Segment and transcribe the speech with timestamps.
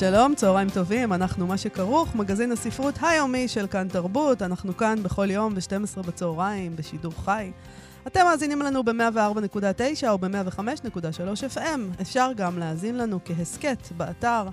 [0.00, 4.42] שלום, צהריים טובים, אנחנו מה שכרוך, מגזין הספרות היומי של כאן תרבות.
[4.42, 7.52] אנחנו כאן בכל יום ב-12 בצהריים, בשידור חי.
[8.06, 12.00] אתם מאזינים לנו ב-104.9 או ב-105.3 FM.
[12.00, 14.48] אפשר גם להאזין לנו כהסכת באתר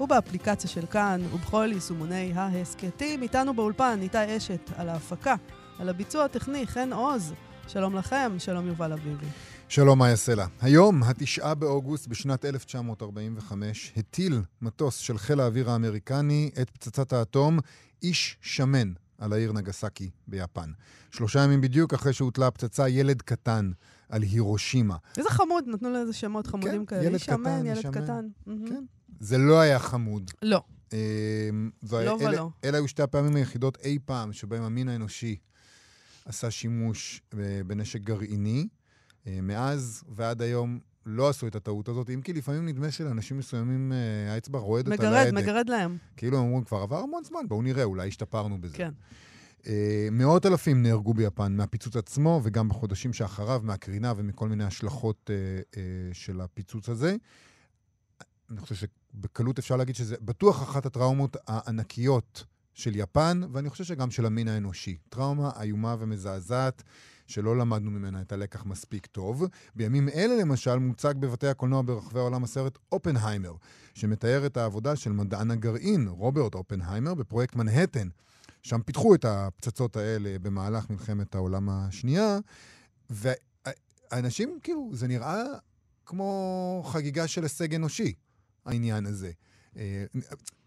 [0.00, 3.22] ובאפליקציה של כאן ובכל יישומוני ההסכתים.
[3.22, 5.34] איתנו באולפן, איתי אשת, על ההפקה,
[5.78, 7.34] על הביצוע הטכני, חן עוז.
[7.68, 9.26] שלום לכם, שלום יובל אביבי.
[9.68, 10.46] שלום, מאיה סלע.
[10.60, 17.58] היום, התשעה באוגוסט בשנת 1945, הטיל מטוס של חיל האוויר האמריקני את פצצת האטום
[18.02, 20.70] איש שמן על העיר נגסקי ביפן.
[21.10, 23.70] שלושה ימים בדיוק אחרי שהוטלה הפצצה, ילד קטן
[24.08, 24.96] על הירושימה.
[25.16, 27.04] איזה חמוד, נתנו לו איזה שמות חמודים כן, כאלה.
[27.04, 27.92] ילד איש שמן, קטן, ילד שמן.
[28.04, 28.26] קטן.
[28.68, 28.84] כן.
[29.20, 30.30] זה לא היה חמוד.
[30.42, 30.98] לא, אה,
[31.90, 32.50] לא ואלה- ולא.
[32.64, 35.36] אלה היו שתי הפעמים היחידות אי פעם שבהם המין האנושי
[36.24, 38.68] עשה שימוש אה, בנשק גרעיני.
[39.28, 43.92] אה, מאז ועד היום לא עשו את הטעות הזאת, אם כי לפעמים נדמה שלאנשים מסוימים
[43.92, 45.32] אה, האצבע רועדת על מגרד, ההדק.
[45.32, 45.96] מגרד להם.
[46.16, 48.76] כאילו הם אומרים, כבר עבר המון זמן, בואו נראה, אולי השתפרנו בזה.
[48.76, 48.90] כן.
[49.66, 55.82] אה, מאות אלפים נהרגו ביפן מהפיצוץ עצמו, וגם בחודשים שאחריו, מהקרינה ומכל מיני השלכות אה,
[56.12, 57.16] של הפיצוץ הזה.
[58.50, 58.74] אני חושב
[59.14, 64.48] שבקלות אפשר להגיד שזה בטוח אחת הטראומות הענקיות של יפן, ואני חושב שגם של המין
[64.48, 64.96] האנושי.
[65.08, 66.82] טראומה איומה ומזעזעת,
[67.28, 69.44] שלא למדנו ממנה את הלקח מספיק טוב.
[69.74, 73.52] בימים אלה, למשל, מוצג בבתי הקולנוע ברחבי העולם הסרט אופנהיימר,
[73.94, 78.08] שמתאר את העבודה של מדען הגרעין, רוברט אופנהיימר, בפרויקט מנהטן.
[78.62, 82.38] שם פיתחו את הפצצות האלה במהלך מלחמת העולם השנייה,
[83.10, 85.42] והאנשים, כאילו, זה נראה
[86.06, 88.12] כמו חגיגה של הישג אנושי,
[88.66, 89.30] העניין הזה.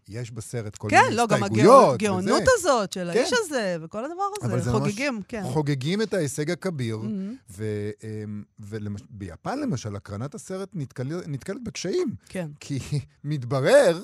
[0.09, 1.93] יש בסרט כל כן, מיני לא, גם הסתייגויות.
[2.01, 2.41] הגאונות.
[2.57, 3.19] הזאת של כן.
[3.19, 5.43] האיש הזה, וכל הדבר אבל הזה, זה ממש חוגגים, כן.
[5.43, 12.47] חוגגים את ההישג הכביר, מהמם, וביפן למשל, הקרנת הסרט נתקל- נתקלת בקשיים, כן.
[12.59, 12.79] כי
[13.23, 14.01] מתברר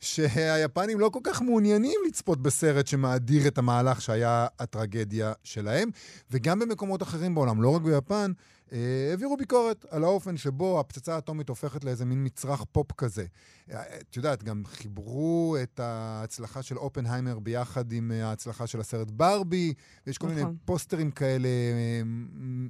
[0.00, 5.88] שהיפנים לא כל כך מעוניינים לצפות בסרט שמאדיר את המהלך שהיה הטרגדיה שלהם,
[6.30, 8.32] וגם במקומות אחרים בעולם, לא רק ביפן,
[8.72, 13.24] העבירו ביקורת על האופן שבו הפצצה האטומית הופכת לאיזה מין מצרך פופ כזה.
[13.70, 19.10] אה, את יודעת, גם חיברו את ההצלחה של אופנהיימר ביחד עם אה, ההצלחה של הסרט
[19.10, 19.74] ברבי,
[20.06, 20.56] ויש כל מיני נכון.
[20.64, 22.02] פוסטרים כאלה אה,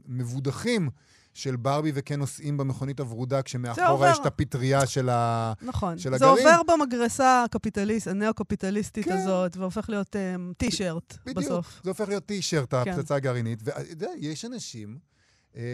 [0.09, 0.91] מבודחים.
[1.34, 3.43] של ברבי וכן נוסעים במכונית הוורודה.
[3.43, 5.53] כשמאחורה יש את הפטריה של ה...
[5.63, 5.99] נכון.
[5.99, 6.47] של זה הגרעין.
[6.47, 9.13] עובר במגרסה הקפיטליסט, הנאו-קפיטליסטית כן.
[9.13, 10.17] הזאת, והופך להיות
[10.57, 11.39] טי-שירט בדיוק.
[11.39, 11.81] בסוף.
[11.84, 12.91] זה הופך להיות טישרט, כן.
[12.91, 13.61] הפצצה הגרעינית.
[13.65, 15.16] ואתה יודע, יש אנשים אה,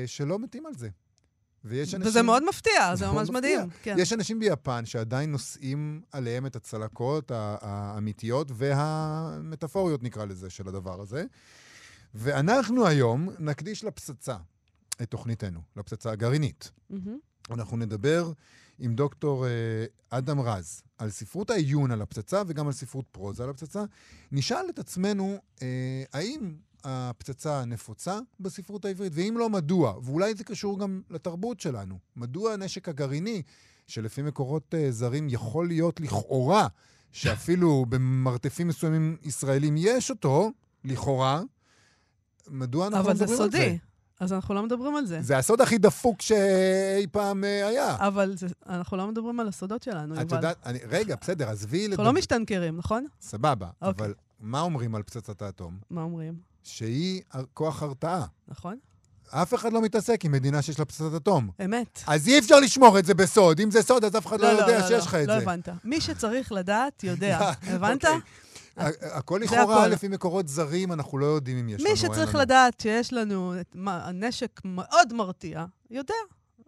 [0.06, 0.88] שלא מתים על זה.
[1.64, 2.08] ויש אנשים...
[2.08, 3.58] וזה מאוד מפתיע, זה מאוד ממש מפתיע.
[3.58, 3.70] מדהים.
[3.82, 3.96] כן.
[3.98, 11.24] יש אנשים ביפן שעדיין נושאים עליהם את הצלקות האמיתיות והמטאפוריות, נקרא לזה, של הדבר הזה.
[12.14, 14.36] ואנחנו היום נקדיש לפצצה
[15.02, 16.70] את תוכניתנו, לפצצה הגרעינית.
[16.90, 17.18] מהמם.
[17.50, 18.32] אנחנו נדבר
[18.78, 19.50] עם דוקטור אה,
[20.10, 23.84] אדם רז על ספרות העיון על הפצצה וגם על ספרות פרוזה על הפצצה.
[24.32, 26.54] נשאל את עצמנו, אה, האם
[26.84, 29.94] הפצצה נפוצה בספרות העברית, ואם לא, מדוע?
[30.02, 31.98] ואולי זה קשור גם לתרבות שלנו.
[32.16, 33.42] מדוע הנשק הגרעיני,
[33.86, 36.66] שלפי מקורות אה, זרים יכול להיות לכאורה,
[37.12, 40.50] שאפילו במרתפים מסוימים ישראלים יש אותו,
[40.84, 41.42] לכאורה,
[42.48, 43.58] מדוע אנחנו לא אבל זה מדברים על זה?
[43.58, 43.78] סודי,
[44.20, 45.22] אז אנחנו לא מדברים על זה.
[45.22, 47.96] זה הסוד הכי דפוק שאי פעם אה, היה.
[47.98, 50.36] אבל זה- אנחנו לא מדברים על הסודות שלנו, את יובל.
[50.36, 52.04] יודעת, אני, רגע, בסדר, עזבי אנחנו לדבר.
[52.04, 53.06] לא משתנקרים, נכון?
[53.20, 54.04] סבבה, אוקיי.
[54.06, 55.78] אבל מה אומרים על פצצת האטום?
[55.90, 56.51] מה אומרים?
[56.64, 57.22] שהיא
[57.54, 58.24] כוח הרתעה.
[58.48, 58.76] נכון?
[59.30, 61.50] אף אחד לא מתעסק עם מדינה שיש לה פצצת אטום.
[61.64, 62.00] אמת.
[62.06, 63.60] אז אי אפשר לשמור את זה בסוד.
[63.60, 65.42] אם זה סוד, אז אף אחד לא, יודע שיש לך את לא זה.
[65.42, 65.68] הבנת.
[65.84, 67.50] מי שצריך לדעת, יודע.
[67.62, 68.04] הבנת?
[68.04, 68.20] אוקיי.
[68.76, 69.88] ה- הכל לכאורה.
[69.88, 72.34] לפי מקורות זרים, אנחנו לא יודעים אם יש לנו מי שצריך.
[72.34, 73.76] לדעת שיש לנו את
[74.14, 76.14] נשק מאוד מרתיע, יודע.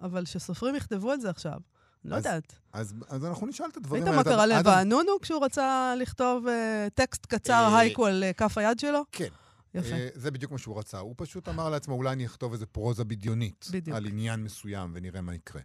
[0.03, 1.59] אבל שסופרים יכתבו על זה עכשיו,
[2.05, 2.53] לא יודעת.
[2.73, 7.27] אז, אז אנחנו נשאל את הדברים ראית מה קרה לווענונו כשהוא רצה לכתוב אה, טקסט
[7.27, 9.03] קצר אה, הייקו על אה, כף היד שלו?
[9.13, 9.29] כן.
[9.75, 9.94] יפה.
[9.94, 10.99] אה, זה בדיוק מה שהוא רצה.
[10.99, 13.69] הוא פשוט אמר לעצמו, אולי אני אכתוב איזה פרוזה בדיונית.
[13.73, 13.97] בדיוק.
[13.97, 15.62] על עניין מסוים, ונראה מה יקרה.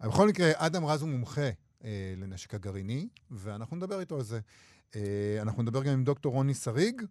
[0.00, 1.50] אבל בכל מקרה, אדם רז הוא מומחה
[1.84, 4.40] אה, לנשק הגרעיני, ואנחנו נדבר איתו על זה.
[4.96, 7.02] אה, אנחנו נדבר גם עם דוקטור רוני שריג.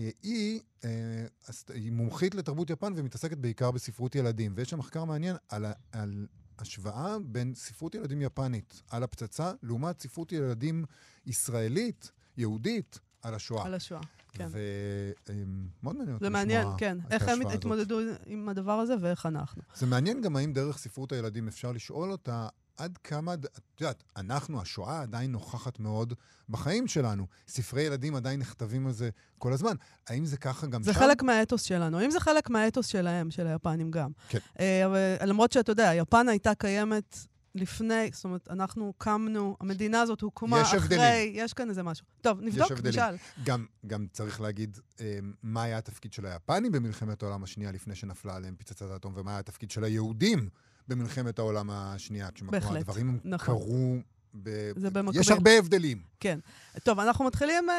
[0.00, 1.26] אה, היא, אה,
[1.74, 4.52] היא מומחית לתרבות יפן ומתעסקת בעיקר בספרות ילדים.
[4.54, 6.26] ויש שם מחקר מעניין על, על
[6.58, 10.84] השוואה בין ספרות ילדים יפנית על הפצצה, לעומת ספרות ילדים
[11.26, 13.66] ישראלית, יהודית, על השואה.
[13.66, 14.00] על השואה,
[14.32, 14.48] כן.
[14.52, 16.98] ומאוד מעניין אותי זה לשמוע מעניין, כן.
[17.10, 17.52] איך הם הזאת.
[17.52, 19.62] התמודדו עם הדבר הזה ואיך אנחנו.
[19.74, 22.48] זה מעניין גם האם דרך ספרות הילדים אפשר לשאול אותה
[22.78, 26.14] עד כמה, את יודעת, אנחנו, השואה עדיין נוכחת מאוד
[26.48, 27.26] בחיים שלנו.
[27.48, 29.76] ספרי ילדים עדיין נכתבים על זה כל הזמן.
[30.06, 30.98] האם זה ככה גם זה שם?
[30.98, 32.04] חלק מהאתוס שלנו.
[32.04, 34.10] אם זה חלק מהאתוס שלהם, של היפנים גם.
[34.28, 34.38] כן.
[34.60, 37.16] אה, אבל למרות שאתה יודע, יפן הייתה קיימת
[37.54, 40.78] לפני, זאת אומרת, אנחנו קמנו, המדינה הזאת הוקמה יש אחרי...
[40.78, 41.32] הבדלים.
[41.34, 42.06] יש כאן איזה משהו.
[42.20, 42.72] טוב, נבדוק.
[42.84, 43.16] נשאל.
[43.44, 48.36] גם, גם צריך להגיד אה, מה היה התפקיד של היפנים במלחמת העולם השנייה לפני שנפלה
[48.36, 50.48] עליהם פצצת האטום, ומה היה התפקיד של היהודים
[50.88, 52.28] במלחמת העולם השנייה.
[52.42, 53.54] בהחלט, הדברים נכון.
[53.54, 53.96] קרו...
[54.42, 54.72] ב...
[54.76, 55.20] זה במקביל.
[55.20, 56.02] יש הרבה הבדלים.
[56.20, 56.38] כן.
[56.82, 57.74] טוב, אנחנו מתחילים, אה,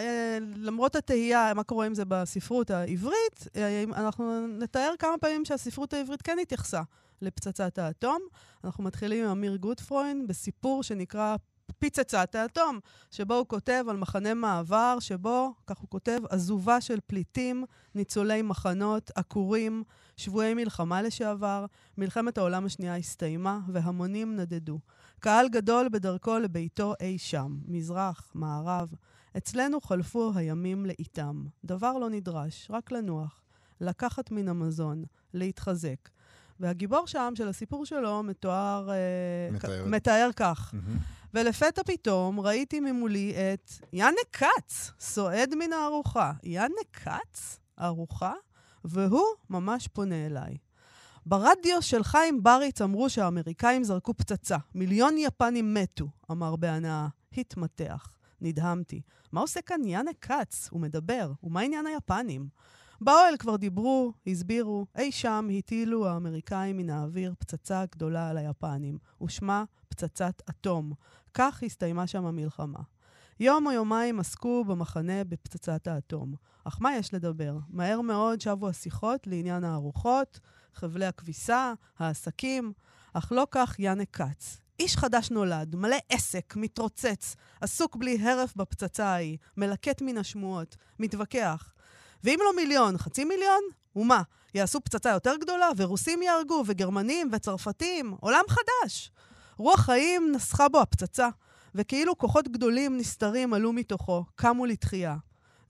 [0.00, 5.92] אה, למרות התהייה, מה קורה עם זה בספרות העברית, אה, אנחנו נתאר כמה פעמים שהספרות
[5.92, 6.82] העברית כן התייחסה
[7.22, 8.18] לפצצת האטום.
[8.64, 11.36] אנחנו מתחילים עם אמיר גוטפרוין בסיפור שנקרא
[11.78, 12.78] פצצת האטום,
[13.10, 17.64] שבו הוא כותב על מחנה מעבר, שבו, כך הוא כותב, עזובה של פליטים,
[17.94, 19.82] ניצולי מחנות, עקורים,
[20.16, 21.66] שבויי מלחמה לשעבר,
[21.98, 24.78] מלחמת העולם השנייה הסתיימה, והמונים נדדו.
[25.20, 28.94] קהל גדול בדרכו לביתו אי שם, מזרח, מערב.
[29.36, 31.44] אצלנו חלפו הימים לאיתם.
[31.64, 33.42] דבר לא נדרש, רק לנוח,
[33.80, 35.04] לקחת מן המזון,
[35.34, 36.08] להתחזק.
[36.60, 38.90] והגיבור שם של הסיפור שלו מתואר...
[38.90, 38.96] אה,
[39.52, 39.84] מתאר.
[39.86, 40.74] מתאר כך.
[40.74, 40.98] מהמם.
[41.34, 46.32] ולפתע פתאום ראיתי ממולי את יאנה כץ, סועד מן הארוחה.
[46.42, 47.58] יאנה כץ?
[47.80, 48.32] ארוחה?
[48.84, 50.56] והוא ממש פונה אליי.
[51.26, 54.56] ברדיו של חיים בריץ אמרו שהאמריקאים זרקו פצצה.
[54.74, 57.08] מיליון יפנים מתו, אמר בהנאה.
[57.36, 58.12] התמתח.
[58.40, 59.02] נדהמתי.
[59.32, 60.68] מה עושה כאן יאנה כץ?
[60.70, 61.32] הוא מדבר.
[61.42, 62.48] ומה עניין היפנים?
[63.04, 69.64] באוהל כבר דיברו, הסבירו, אי שם הטילו האמריקאים מן האוויר פצצה גדולה על היפנים, ושמה
[69.88, 70.92] פצצת אטום.
[71.34, 72.78] כך הסתיימה שם המלחמה.
[73.40, 76.34] יום או יומיים עסקו במחנה בפצצת האטום.
[76.64, 77.58] אך מה יש לדבר?
[77.68, 80.40] מהר מאוד שבו השיחות לעניין הארוחות,
[80.74, 82.72] חבלי הכביסה, העסקים,
[83.12, 84.60] אך לא כך יאנה כץ.
[84.80, 91.72] איש חדש נולד, מלא עסק, מתרוצץ, עסוק בלי הרף בפצצה ההיא, מלקט מן השמועות, מתווכח.
[92.24, 93.60] ואם לא מיליון, חצי מיליון?
[93.96, 94.22] ומה,
[94.54, 98.14] יעשו פצצה יותר גדולה, ורוסים יהרגו, וגרמנים, וצרפתים?
[98.20, 99.10] עולם חדש!
[99.56, 101.28] רוח חיים נסחה בו הפצצה,
[101.74, 105.16] וכאילו כוחות גדולים נסתרים עלו מתוכו, קמו לתחייה.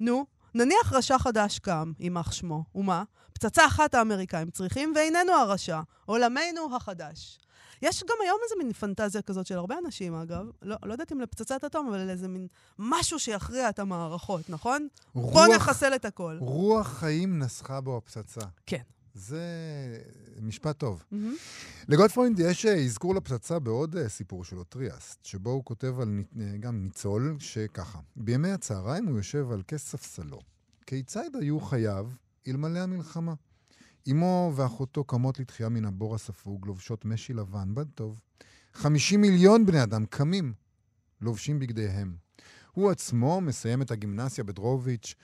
[0.01, 3.03] נו, נניח רשע חדש קם, יימח שמו, ומה?
[3.33, 7.39] פצצה אחת האמריקאים צריכים, ואיננו הרשע, עולמנו החדש.
[7.83, 11.21] יש גם היום איזה מין פנטזיה כזאת של הרבה אנשים, אגב, לא, לא יודעת אם
[11.21, 12.47] לפצצת אטום, אבל איזה מין
[12.79, 14.89] משהו שיכריע את המערכות, נכון?
[15.15, 16.37] בוא רוח, נחסל את הכל.
[16.41, 18.41] רוח חיים נסחה בו הפצצה.
[18.67, 18.83] כן.
[19.15, 19.43] זה
[20.43, 21.05] משפט טוב.
[21.11, 21.35] מהמם.
[21.89, 26.57] לגוטפרוינד יש אה, אזכור לפצצה בעוד אה, סיפור שלו, טריאסט, שבו הוא כותב על אה,
[26.61, 30.41] גם ניצול, שככה, בימי הצהריים הוא יושב על כס, ספסלו.
[30.87, 32.09] כיצד היו חייו
[32.49, 33.35] אלמלא המלחמה?
[34.11, 38.21] אמו ואחותו קמות לתחייה מן הבור הספוג, לובשות משי לבן, בד טוב.
[38.73, 40.55] 50 מיליון בני אדם קמים,
[41.21, 42.17] לובשים בגדיהם.
[42.73, 45.15] הוא עצמו מסיים את הגימנסיה בדרוהוביץ',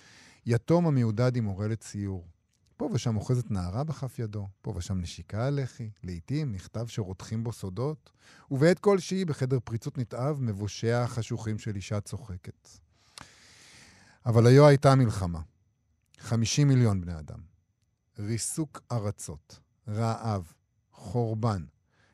[0.47, 2.29] יתום, מיודד עם הורה לציור.
[2.77, 7.53] פה ושם אוחזת נערה בכף ידו, פה ושם נשיקה על לחי, לעתים מכתב שרותחים בו
[7.53, 8.11] סודות,
[8.51, 12.69] ובעת כלשהי בחדר פריצות נתעב מבושיה החשוכים של אישה צוחקת.
[14.27, 15.41] אבל היו הייתה מלחמה.
[16.19, 17.48] 50 מיליון בני אדם.
[18.19, 19.59] ריסוק ארצות,
[19.89, 20.53] רעב,
[20.93, 21.65] חורבן.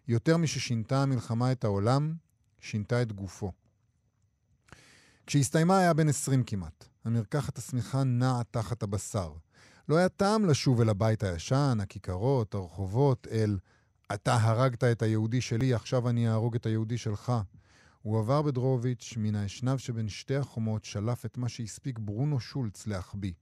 [0.08, 2.14] יותר מששינתה המלחמה את העולם,
[2.61, 3.52] שינתה את גופו.
[5.26, 6.88] כשהסתיימה היה בן 20 כמעט.
[7.04, 9.32] המרקחת השמיכה נעה תחת הבשר.
[9.88, 13.58] לא היה טעם לשוב אל הבית הישן, הכיכרות, הרחובות, אל
[14.14, 17.32] אתה הרגת את היהודי שלי, עכשיו אני אהרוג את היהודי שלך.
[18.02, 23.32] הוא עבר בדרוביץ' מן האשנב שבין שתי החומות, שלף את מה שהספיק ברונו שולץ להחביא.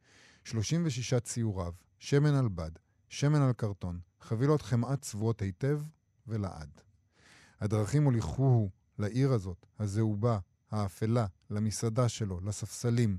[0.44, 1.72] 36 ציוריו,
[2.04, 2.70] שמן על בד,
[3.08, 5.80] שמן על קרטון, חבילות חמאה צבועות היטב
[6.26, 6.80] ולעד.
[7.60, 10.38] הדרכים הוליכוהו לעיר הזאת, הזהובה,
[10.70, 13.18] האפלה, למסעדה שלו, לספסלים.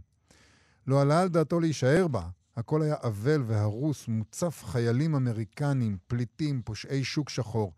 [0.88, 7.04] לא עלה על דעתו להישאר בה, הכל היה אבל והרוס, מוצף חיילים אמריקנים, פליטים, פושעי
[7.04, 7.74] שוק שחור.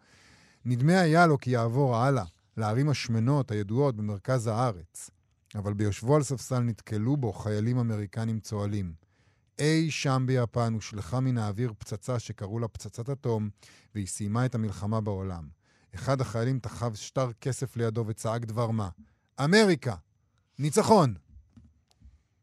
[0.66, 2.26] נדמה היה לו כי יעבור הלאה,
[2.58, 5.10] לערים השמנות הידועות במרכז הארץ.
[5.56, 9.05] אבל ביושבו על ספסל נתקלו בו חיילים אמריקנים צוהלים.
[9.60, 13.50] אי שם ביפן הושלכה מן האוויר פצצה שקראו לה פצצת אטום,
[13.96, 15.48] והיא סיימה את המלחמה בעולם.
[15.96, 18.90] אחד החיילים תחב שטר כסף לידו וצעק דבר מה.
[19.44, 19.96] אמריקה!
[20.60, 21.14] ניצחון!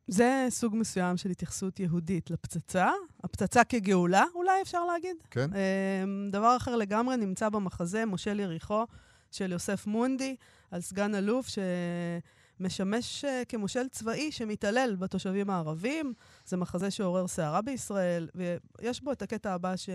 [0.06, 2.90] זה סוג מסוים של התייחסות יהודית לפצצה.
[3.24, 5.16] הפצצה כגאולה, אולי אפשר להגיד.
[5.30, 5.50] כן?
[5.52, 8.84] אמ, דבר אחר לגמרי נמצא במחזה מושל יריחו
[9.30, 10.36] של יוסף מונדי,
[10.70, 11.48] על סגן אלוף
[12.62, 16.12] משמש אה, כמושל צבאי שמתעלל בתושבים הערבים.
[16.46, 19.88] זה מחזה שעורר סערה בישראל, ויש בו את הקטע הבא ש...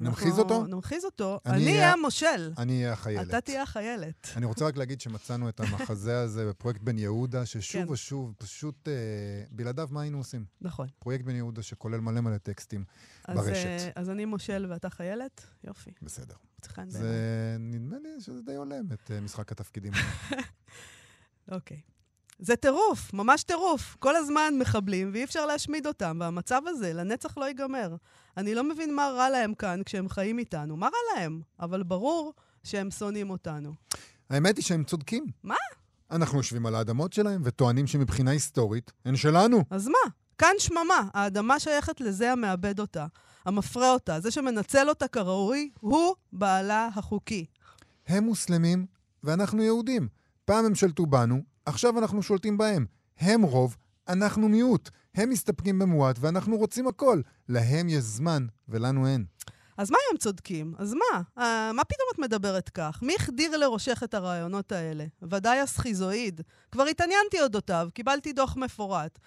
[0.00, 0.66] נמחיז אותו?
[0.66, 1.40] נמחיז אותו.
[1.46, 2.52] אני אהיה- המושל.
[2.58, 3.28] אני אהיה החיילת.
[3.28, 4.28] אתה תהיה החיילת.
[4.36, 7.92] אני רוצה רק להגיד שמצאנו את המחזה הזה בפרויקט בן יהודה, ששוב כן.
[7.92, 8.92] ושוב, פשוט, אה,
[9.50, 10.44] בלעדיו מה היינו עושים?
[10.60, 10.86] נכון.
[10.98, 12.84] פרויקט בן יהודה שכולל מלא מלא טקסטים.
[13.24, 13.66] אז, ברשת.
[13.66, 15.46] אה, אז אני מושל ואתה חיילת?
[15.64, 15.90] יופי.
[16.02, 16.34] בסדר.
[16.88, 19.92] זה, נדמה לי שזה די הולם את אה, משחק התפקידים.
[21.52, 21.80] אוקיי.
[22.38, 23.96] זה טירוף, ממש טירוף.
[23.98, 27.96] כל הזמן מחבלים, ואי אפשר להשמיד אותם, והמצב הזה לנצח לא ייגמר.
[28.36, 30.76] אני לא מבין מה רע להם כאן כשהם חיים איתנו.
[30.76, 31.40] מה רע להם?
[31.60, 32.32] אבל ברור
[32.64, 33.74] שהם שונאים אותנו.
[34.30, 35.26] האמת היא שהם צודקים.
[35.42, 35.56] מה?
[36.10, 39.64] אנחנו יושבים על האדמות שלהם וטוענים שמבחינה היסטורית הן שלנו.
[39.70, 40.10] אז מה?
[40.38, 41.08] כאן שממה.
[41.14, 43.06] האדמה שייכת לזה המאבד אותה,
[43.44, 44.20] המפרה אותה.
[44.20, 47.46] זה שמנצל אותה כראוי, הוא בעלה החוקי.
[48.06, 48.86] הם מוסלמים
[49.24, 50.08] ואנחנו יהודים.
[50.48, 52.86] פעם הם שלטו בנו, עכשיו אנחנו שולטים בהם.
[53.18, 53.76] הם רוב,
[54.08, 54.90] אנחנו מיעוט.
[55.14, 57.20] הם מסתפקים במועט ואנחנו רוצים הכל.
[57.48, 59.24] להם יש זמן ולנו אין.
[59.76, 60.74] אז מה אם הם צודקים?
[60.78, 61.22] אז מה?
[61.38, 62.98] אה, מה פתאום את מדברת כך?
[63.02, 65.04] מי החדיר לראשך את הרעיונות האלה?
[65.22, 66.40] ודאי הסכיזואיד.
[66.72, 69.18] כבר התעניינתי אודותיו, קיבלתי דוח מפורט.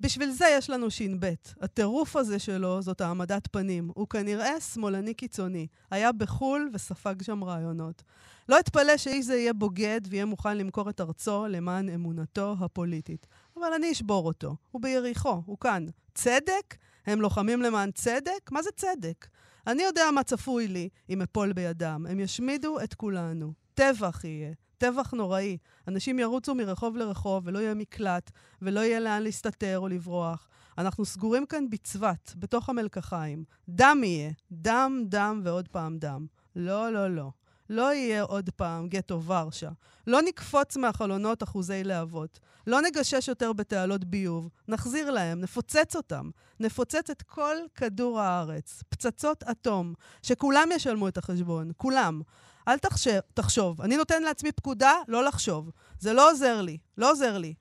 [0.00, 1.32] בשביל זה יש לנו ש"ב.
[1.60, 3.90] הטירוף הזה שלו זאת העמדת פנים.
[3.94, 5.66] הוא כנראה שמאלני קיצוני.
[5.90, 8.02] היה בחו"ל וספג שם רעיונות.
[8.48, 13.26] לא אתפלא שאיש זה יהיה בוגד ויהיה מוכן למכור את ארצו למען אמונתו הפוליטית.
[13.56, 14.56] אבל אני אשבור אותו.
[14.70, 15.86] הוא ביריחו, הוא כאן.
[16.14, 16.76] צדק?
[17.06, 18.50] הם לוחמים למען צדק?
[18.50, 19.26] מה זה צדק?
[19.66, 22.06] אני יודע מה צפוי לי אם אפול בידם.
[22.08, 23.52] הם ישמידו את כולנו.
[23.74, 24.52] טבח יהיה.
[24.78, 25.58] טבח נוראי.
[25.88, 28.30] אנשים ירוצו מרחוב לרחוב ולא יהיה מקלט,
[28.62, 30.48] ולא יהיה לאן להסתתר או לברוח.
[30.78, 33.44] אנחנו סגורים כאן בצבת, בתוך המלקחיים.
[33.68, 34.30] דם יהיה.
[34.52, 36.26] דם, דם ועוד פעם דם.
[36.56, 37.30] לא, לא, לא.
[37.72, 39.68] לא יהיה עוד פעם גטו ורשה.
[40.06, 42.38] לא נקפוץ מהחלונות אחוזי להבות.
[42.66, 44.48] לא נגשש יותר בתעלות ביוב.
[44.68, 46.30] נחזיר להם, נפוצץ אותם.
[46.60, 48.82] נפוצץ את כל כדור הארץ.
[48.88, 49.94] פצצות אטום.
[50.22, 51.70] שכולם ישלמו את החשבון.
[51.76, 52.20] כולם.
[52.68, 53.80] אל תחשב, תחשוב.
[53.80, 55.70] אני נותן לעצמי פקודה לא לחשוב.
[55.98, 56.78] זה לא עוזר לי.
[56.98, 57.54] לא עוזר לי.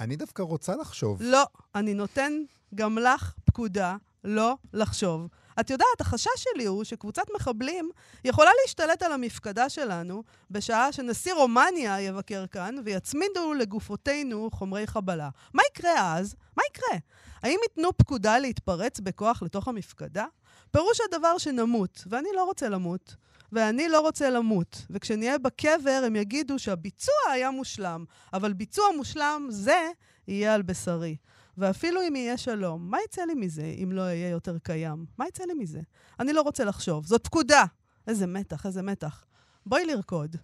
[0.00, 1.22] אני דווקא רוצה לחשוב.
[1.22, 1.44] לא.
[1.74, 2.32] אני נותן
[2.74, 5.28] גם לך פקודה לא לחשוב.
[5.60, 7.90] את יודעת, החשש שלי הוא שקבוצת מחבלים
[8.24, 15.28] יכולה להשתלט על המפקדה שלנו בשעה שנשיא רומניה יבקר כאן ויצמידו לגופותינו חומרי חבלה.
[15.54, 16.34] מה יקרה אז?
[16.56, 16.98] מה יקרה?
[17.42, 20.26] האם ייתנו פקודה להתפרץ בכוח לתוך המפקדה?
[20.70, 23.16] פירוש הדבר שנמות, ואני לא רוצה למות.
[23.52, 24.86] ואני לא רוצה למות.
[24.90, 29.88] וכשנהיה בקבר הם יגידו שהביצוע היה מושלם, אבל ביצוע מושלם זה
[30.28, 31.16] יהיה על בשרי.
[31.58, 35.06] ואפילו אם יהיה שלום, מה יצא לי מזה אם לא אהיה יותר קיים?
[35.18, 35.80] מה יצא לי מזה?
[36.20, 37.06] אני לא רוצה לחשוב.
[37.06, 37.64] זאת פקודה.
[38.06, 39.24] איזה מתח, איזה מתח.
[39.66, 40.36] בואי לרקוד.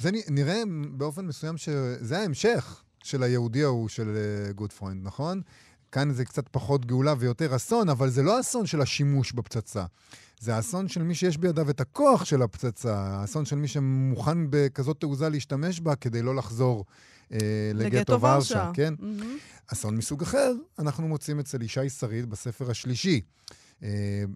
[0.00, 5.42] זה נראה באופן מסוים שזה ההמשך של היהודי ההוא של אה, גוטפרוינד, נכון?
[5.92, 9.84] כאן זה קצת פחות גאולה ויותר אסון, אבל זה לא אסון של השימוש בפצצה.
[10.40, 15.00] זה האסון של מי שיש בידיו את הכוח של הפצצה, האסון של מי שמוכן בכזאת
[15.00, 16.84] תעוזה להשתמש בה כדי לא לחזור
[17.32, 17.38] אה,
[17.74, 18.94] לגטו ורשה, כן?
[18.98, 19.36] מהמם.
[19.72, 23.20] אסון מסוג אחר, אנחנו מוצאים אצל ישי שריד בספר השלישי.
[23.80, 23.84] Uh,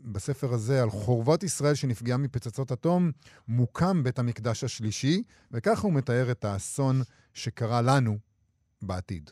[0.04, 3.10] בספר הזה, על חורבות ישראל שנפגעה מפצצות אטום,
[3.48, 7.02] מוקם בית המקדש השלישי, וככה הוא מתאר את האסון
[7.34, 8.18] שקרה לנו
[8.82, 9.30] בעתיד.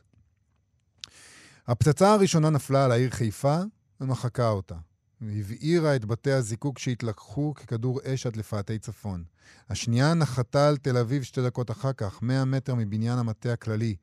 [1.69, 3.59] הפצצה הראשונה נפלה על העיר חיפה
[4.01, 4.75] ומחקה אותה.
[5.21, 9.25] והבעירה את בתי הזיקוק שהתלקחו ככדור אש עד לפאתי צפון.
[9.71, 13.97] השנייה נחתה על תל אביב שתי דקות אחר כך, 100 מטר מבניין המטה הכללי.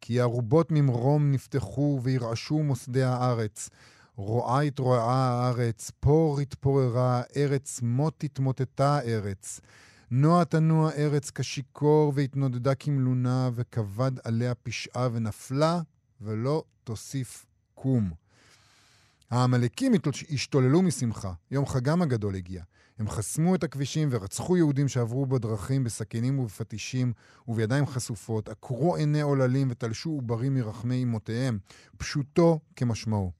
[0.00, 3.70] כי ארובות ממרום נפתחו וירעשו מוסדי הארץ.
[4.16, 9.60] רועה התרועעה הארץ, פור התפוררה הארץ, מות התמוטטה הארץ.
[10.10, 15.80] נוע תנוע ארץ כשיכור והתנודדה כמלונה, וכבד עליה פשעה ונפלה,
[16.20, 18.10] ולא תוסיף קום.
[19.30, 19.92] העמלקים
[20.30, 22.62] השתוללו משמחה, יום חגם הגדול הגיע.
[22.98, 27.12] הם חסמו את הכבישים ורצחו יהודים שעברו בדרכים בסכינים ובפטישים
[27.48, 31.58] ובידיים חשופות, עקרו עיני עוללים ותלשו עוברים מרחמי אמותיהם,
[31.96, 33.32] פשוטו כמשמעו.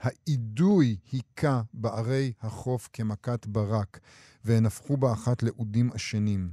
[0.00, 4.00] האידוי היכה בערי החוף כמכת ברק,
[4.44, 6.50] והן הפכו באחת לאודים עשנים.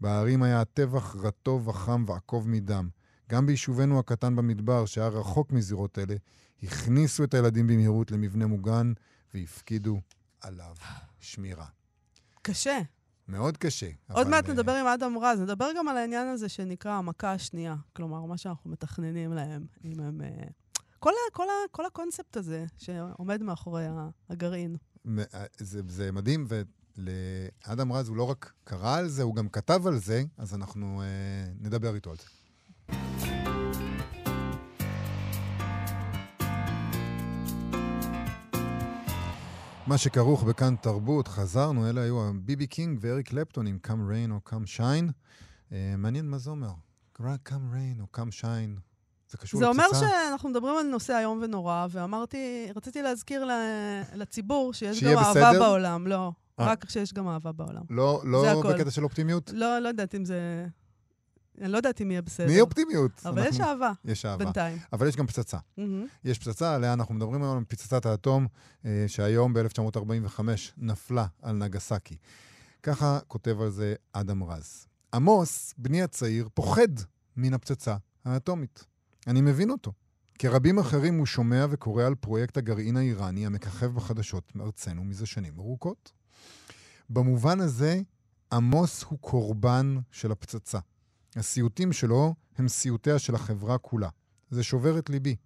[0.00, 2.88] בערים היה הטבח רטוב וחם ועקוב מדם.
[3.32, 6.14] גם ביישובנו הקטן במדבר, שהיה רחוק מזירות אלה,
[6.62, 8.92] הכניסו את הילדים במהירות למבנה מוגן
[9.34, 10.00] והפקידו
[10.40, 10.74] עליו
[11.20, 11.66] שמירה.
[12.42, 12.78] קשה.
[13.28, 13.90] מאוד קשה.
[14.12, 17.76] עוד מעט אה, נדבר עם אדם רז, נדבר גם על העניין הזה שנקרא המכה השנייה.
[17.92, 20.20] כלומר, מה שאנחנו מתכננים להם, אם הם...
[20.20, 20.44] אה,
[20.98, 23.84] כל, ה, כל, ה, כל הקונספט הזה שעומד מאחורי
[24.30, 24.76] הגרעין.
[25.18, 29.86] אה, זה, זה מדהים, ולאדם רז הוא לא רק קרא על זה, הוא גם כתב
[29.86, 32.41] על זה, אז אנחנו אה, נדבר איתו על זה.
[39.86, 44.40] מה שכרוך בכאן תרבות, חזרנו, אלה היו ביבי קינג ואריק קלפטון עם Come Rain או
[44.48, 45.10] Come Shine.
[45.70, 46.70] Uh, מעניין מה זה אומר.
[47.20, 48.80] רק Come Rain או Come Shine.
[49.30, 49.86] זה קשור זה לפצצה?
[49.86, 53.48] אומר שאנחנו מדברים על נושא איום ונורא, ואמרתי, רציתי להזכיר
[54.14, 55.58] לציבור שיש גם אהבה בסדר?
[55.58, 56.06] בעולם.
[56.06, 56.66] לא, אה.
[56.66, 57.82] רק שיש גם אהבה בעולם.
[57.90, 58.62] לא, זה לא.
[58.62, 59.50] בקטע של אופטימיות?
[59.54, 60.66] לא, לא יודעת אם זה...
[61.60, 62.46] אני לא יודעת אם יהיה בסדר.
[62.46, 63.22] מי אופטימיות?
[63.26, 64.44] אבל יש אנחנו- אהבה, יש אהבה.
[64.44, 64.78] בינתיים.
[64.92, 65.58] אבל יש גם פצצה.
[65.78, 66.06] מהמם.
[66.24, 68.46] יש פצצה, עליה אנחנו מדברים היום, פצצת האטום,
[68.84, 70.40] אה, שהיום ב-1945
[70.76, 72.16] נפלה על נגסקי.
[72.82, 74.86] ככה כותב על זה אדם רז.
[75.14, 76.88] עמוס, בני הצעיר, פוחד
[77.36, 78.84] מן הפצצה האטומית.
[79.26, 79.92] אני מבין אותו.
[80.38, 86.12] כרבים אחרים הוא שומע וקורא על פרויקט הגרעין האיראני המככב בחדשות מארצנו מזה שנים ארוכות.
[87.10, 88.00] במובן הזה,
[88.52, 90.78] עמוס הוא קורבן של הפצצה.
[91.36, 94.08] הסיוטים שלו הם סיוטיה של החברה כולה.
[94.50, 95.36] זה שובר את ליבי.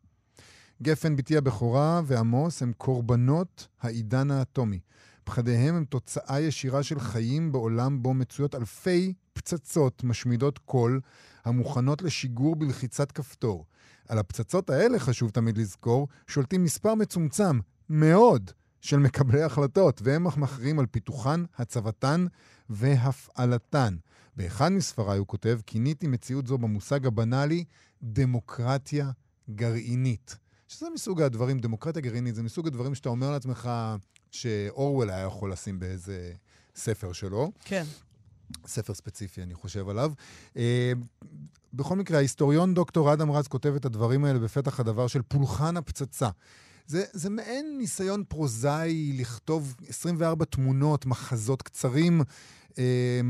[0.83, 4.81] גפן בתי הבכורה ועמוס הם קורבנות העידן האטומי.
[5.25, 11.01] פחדיהם הם תוצאה ישירה של חיים בעולם בו מצויות אלפי פצצות משמידות קול
[11.45, 13.65] המוכנות לשיגור בלחיצת כפתור.
[14.09, 18.51] על הפצצות האלה, חשוב תמיד לזכור, שולטים מספר מצומצם מאוד
[18.81, 22.27] של מקבלי החלטות, והם מכריעים על פיתוחן, הצבתן
[22.71, 23.97] והפעלתן.
[24.37, 27.65] באחד מספריי הוא כותב, כיניתי מציאות זו במושג הבנאלי
[28.03, 29.11] דמוקרטיה
[29.51, 30.37] גרעינית.
[30.69, 33.71] שזה מסוג הדברים, דמוקרטיה גרעינית, זה מסוג הדברים שאתה אומר לעצמך
[34.31, 36.33] שאורוול היה יכול לשים באיזה
[36.77, 37.53] ספר שלו.
[37.65, 37.85] כן.
[38.67, 40.13] ספר ספציפי, אני חושב עליו.
[40.57, 40.93] אה,
[41.73, 46.29] בכל מקרה, ההיסטוריון דוקטור אדם רז כותב את הדברים האלה בפתח הדבר של פולחן הפצצה.
[46.87, 52.23] זה, זה מעין ניסיון פרוזאי לכתוב 24 תמונות, מחזות קצרים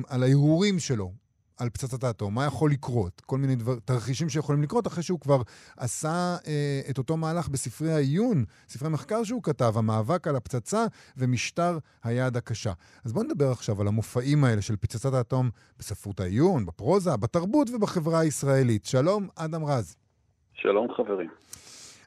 [0.08, 1.12] על ההרהורים שלו,
[1.56, 5.42] על פצצת האטום, מה יכול לקרות, כל מיני דבר, תרחישים שיכולים לקרות אחרי שהוא כבר
[5.76, 11.78] עשה אה, את אותו מהלך בספרי העיון, ספרי מחקר שהוא כתב, המאבק על הפצצה ומשטר
[12.04, 12.72] היד הקשה.
[13.04, 18.20] אז בואו נדבר עכשיו על המופעים האלה של פצצת האטום בספרות העיון, בפרוזה, בתרבות ובחברה
[18.20, 18.84] הישראלית.
[18.84, 19.96] שלום, אדם רז.
[20.54, 21.30] שלום חברים.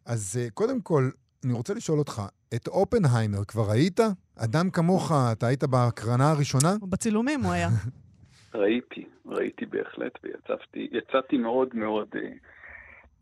[0.06, 1.10] אז uh, קודם כל,
[1.43, 2.21] אני רוצה לשאול אותך,
[2.55, 3.99] את אופנהיימר כבר ראית?
[4.45, 6.69] אדם כמוך, אתה היית בהקרנה הראשונה?
[6.89, 7.67] בצילומים הוא היה.
[8.53, 12.29] ראיתי, ראיתי בהחלט, ויצאתי יצאתי מאוד מאוד אה,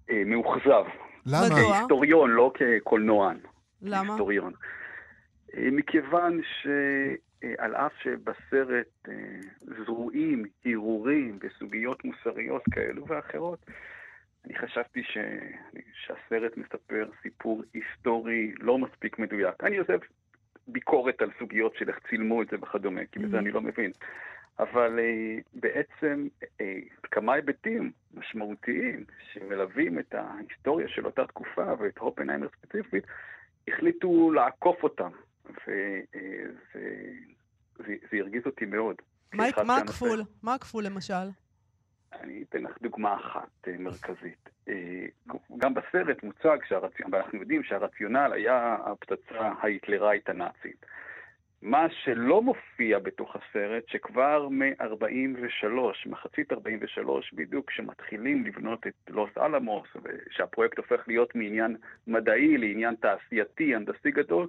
[0.10, 0.84] אה, מאוכזב.
[1.26, 1.50] למה?
[1.50, 3.38] כהיסטוריון, לא כקולנוען.
[3.82, 4.14] למה?
[4.14, 4.54] היסטוריון.
[5.58, 9.14] אה, מכיוון שעל אף שבסרט אה,
[9.86, 13.66] זרועים הרהורים בסוגיות מוסריות כאלו ואחרות,
[14.48, 15.18] אני חשבתי ש...
[15.94, 19.64] שהסרט מספר סיפור היסטורי לא מספיק מדויק.
[19.64, 19.98] אני עוזב
[20.68, 23.40] ביקורת על סוגיות של איך צילמו את זה וכדומה, כי בזה Mhm.
[23.40, 23.92] אני לא מבין.
[24.60, 26.62] אבל uh, בעצם uh,
[27.12, 33.04] כמה היבטים משמעותיים שמלווים את ההיסטוריה של אותה תקופה ואת הופנהיימר ספציפית,
[33.68, 35.10] החליטו לעקוף אותם,
[35.46, 36.02] וזה
[36.74, 38.96] זה, זה הרגיז אותי מאוד.
[39.34, 40.22] מה- הכפול?
[40.44, 41.14] מה הכפול למשל?
[42.22, 44.50] אני אתן לך דוגמה אחת אה, מרכזית.
[44.70, 45.06] אה,
[45.58, 50.86] גם בסרט מוצג, שהרציונל, ואנחנו יודעים שהרציונל היה הפצצה ההיטלראית הנאצית.
[51.62, 55.66] מה שלא מופיע בתוך הסרט, שכבר מ-43,
[56.06, 61.78] מחצית 43, בדיוק כשמתחילים לבנות את לוס אלמוס, ושהפרויקט הופך להיות מעניין
[62.08, 64.48] מדעי לעניין תעשייתי, הנדסי גדול,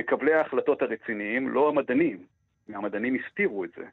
[0.00, 2.18] מקבלי ההחלטות הרציניים, לא המדענים,
[2.68, 3.84] המדענים הסתירו את זה,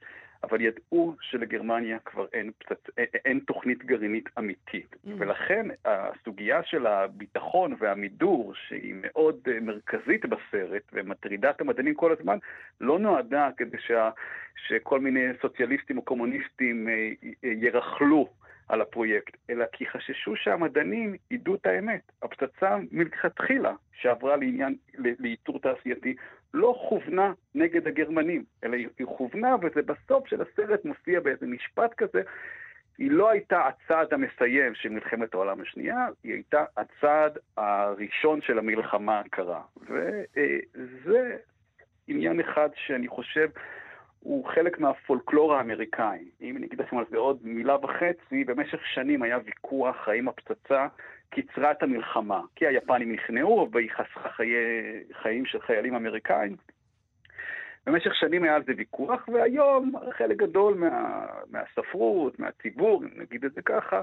[0.43, 2.89] אבל ידעו שלגרמניה כבר אין, פצצ...
[2.97, 4.93] אין, אין תוכנית גרעינית אמיתית.
[4.93, 5.10] Mm.
[5.17, 12.38] ולכן הסוגיה של הביטחון והמידור, שהיא מאוד אה, מרכזית בסרט ומטרידה את המדענים כל הזמן,
[12.82, 14.10] לא נועדה כדי שה...
[14.67, 16.93] שכל מיני סוציאליסטים או קומוניסטים אה,
[17.43, 18.27] אה, ירכלו
[18.69, 22.12] על הפרויקט, אלא כי חששו שהמדענים ידעו את האמת.
[22.21, 26.15] הפצצה מלכתחילה שעברה לעניין, ל- לאיתור תעשייתי,
[26.54, 32.22] לא כוונה נגד הגרמנים, אלא היא כוונה, וזה בסוף של הסרט מופיע באיזה משפט כזה,
[32.98, 39.20] היא לא הייתה הצעד המסיים של מלחמת העולם השנייה, היא הייתה הצעד הראשון של המלחמה
[39.20, 39.62] הקרה.
[39.82, 41.38] וזה
[42.08, 43.50] עניין אחד שאני חושב
[44.20, 46.26] הוא חלק מהפולקלור האמריקאי.
[46.42, 50.88] אם אני אגיד לכם על זה עוד מילה וחצי, במשך שנים היה ויכוח האם הפצצה
[51.32, 54.56] קיצרה את המלחמה, כי היפנים נכנעו והיא חסכה חיי,
[55.22, 56.56] חיים של חיילים אמריקאים.
[57.86, 63.62] במשך שנים היה על זה ויכוח, והיום חלק גדול מה, מהספרות, מהציבור, נגיד את זה
[63.62, 64.02] ככה,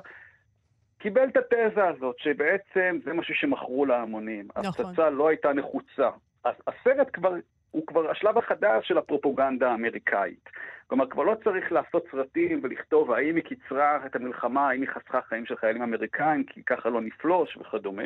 [0.99, 4.49] קיבל את התזה הזאת, שבעצם זה משהו שמכרו להמונים.
[4.57, 4.85] נכון.
[4.87, 6.11] הפצצה לא הייתה נחוצה.
[6.45, 7.35] הסרט כבר,
[7.71, 10.51] הוא כבר השלב החדש של הפרופוגנדה האמריקאית.
[10.87, 15.21] כלומר, כבר לא צריך לעשות סרטים ולכתוב האם היא קיצרה את המלחמה, האם היא חסכה
[15.23, 18.03] חיים של חיילים אמריקאים, כי ככה לא נפלוש וכדומה.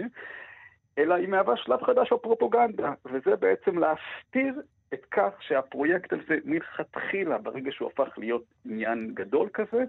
[0.99, 4.63] אלא היא מהווה שלב חדש בפרופוגנדה, וזה בעצם להסתיר
[4.95, 9.85] את כך שהפרויקט הזה מלכתחילה, ברגע שהוא הפך להיות עניין גדול כזה,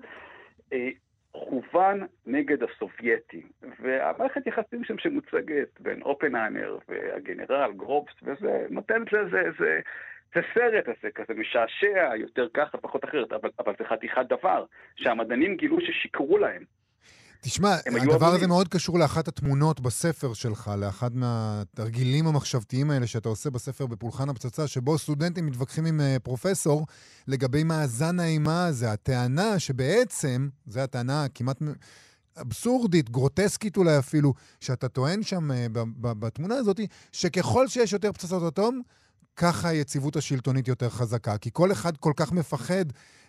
[0.74, 0.90] אה,
[1.34, 3.50] כוון נגד הסובייטים.
[3.80, 9.80] והמערכת יחסים שם שמוצגת בין אופנהיימר והגנרל גרובס וזה, נותנת לזה, זה,
[10.36, 14.66] זה סרט הזה, כזה משעשע, יותר ככה, פחות אחרת, אבל, אבל זה חתיכת דבר,
[14.96, 16.64] שהמדענים גילו ששיקרו להם.
[17.46, 23.50] תשמע, הדבר הזה מאוד קשור לאחת התמונות בספר שלך, לאחד מהתרגילים המחשבתיים האלה שאתה עושה
[23.50, 26.88] בספר בפולחן הפצצה, שבו סטודנטים מתווכחים עם אה, פרופסור
[27.28, 31.62] לגבי מאזן האימה הזה, הטענה שבעצם, זו הטענה כמעט...
[32.42, 35.54] אבסורדית, גרוטסקית אולי אפילו, שאתה טוען שם uh,
[36.02, 36.80] בתמונה הזאת,
[37.12, 38.82] שככל שיש יותר פצצות אטום,
[39.36, 41.38] ככה היציבות השלטונית יותר חזקה.
[41.38, 42.86] כי כל אחד כל כך מפחד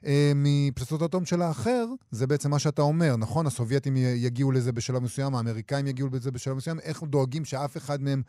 [0.07, 3.47] אה, מפצצות אטום של האחר, זה בעצם מה שאתה אומר, נכון?
[3.47, 8.23] הסובייטים יגיעו לזה בשלב מסוים, האמריקאים יגיעו לזה בשלב מסוים, איך דואגים שאף אחד מהם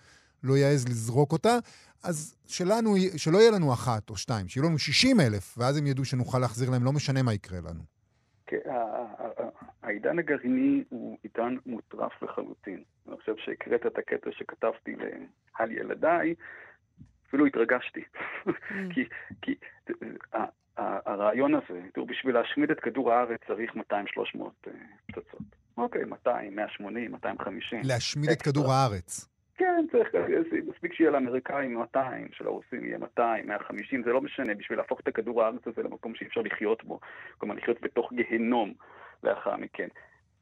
[0.43, 1.57] לא יעז לזרוק אותה?
[2.03, 6.05] אז שלנו, שלא יהיה לנו אחת או שתיים, שיהיו לנו 60 אלף, ואז הם ידעו
[6.05, 7.83] שנוכל להחזיר להם, לא משנה מה יקרה לנו.
[8.47, 8.57] כן,
[9.83, 12.83] העידן הגרעיני הוא עידן מוטרף לחלוטין.
[13.07, 14.95] אני חושב שהקראת את הקטע שכתבתי
[15.53, 16.35] על ילדיי,
[17.35, 18.01] אפילו התרגשתי.
[18.47, 18.49] Mm.
[18.93, 19.05] כי,
[19.41, 19.55] כי
[20.77, 23.79] הרעיון הזה, תראו, בשביל להשמיד את כדור הארץ צריך 200-300
[24.67, 24.71] אה,
[25.07, 25.41] פצצות.
[25.77, 27.81] אוקיי, 200, 180, 250.
[27.83, 29.29] להשמיד את כדור הארץ.
[29.57, 30.21] כן, צריך, אה,
[30.67, 35.43] מספיק שיהיה לאמריקאים 200, שלרוסים יהיה 200, 150, זה לא משנה, בשביל להפוך את הכדור
[35.43, 36.99] הארץ הזה למקום שאי אפשר לחיות בו.
[37.37, 38.73] כלומר, לחיות בתוך גיהנום
[39.23, 39.87] לאחר מכן.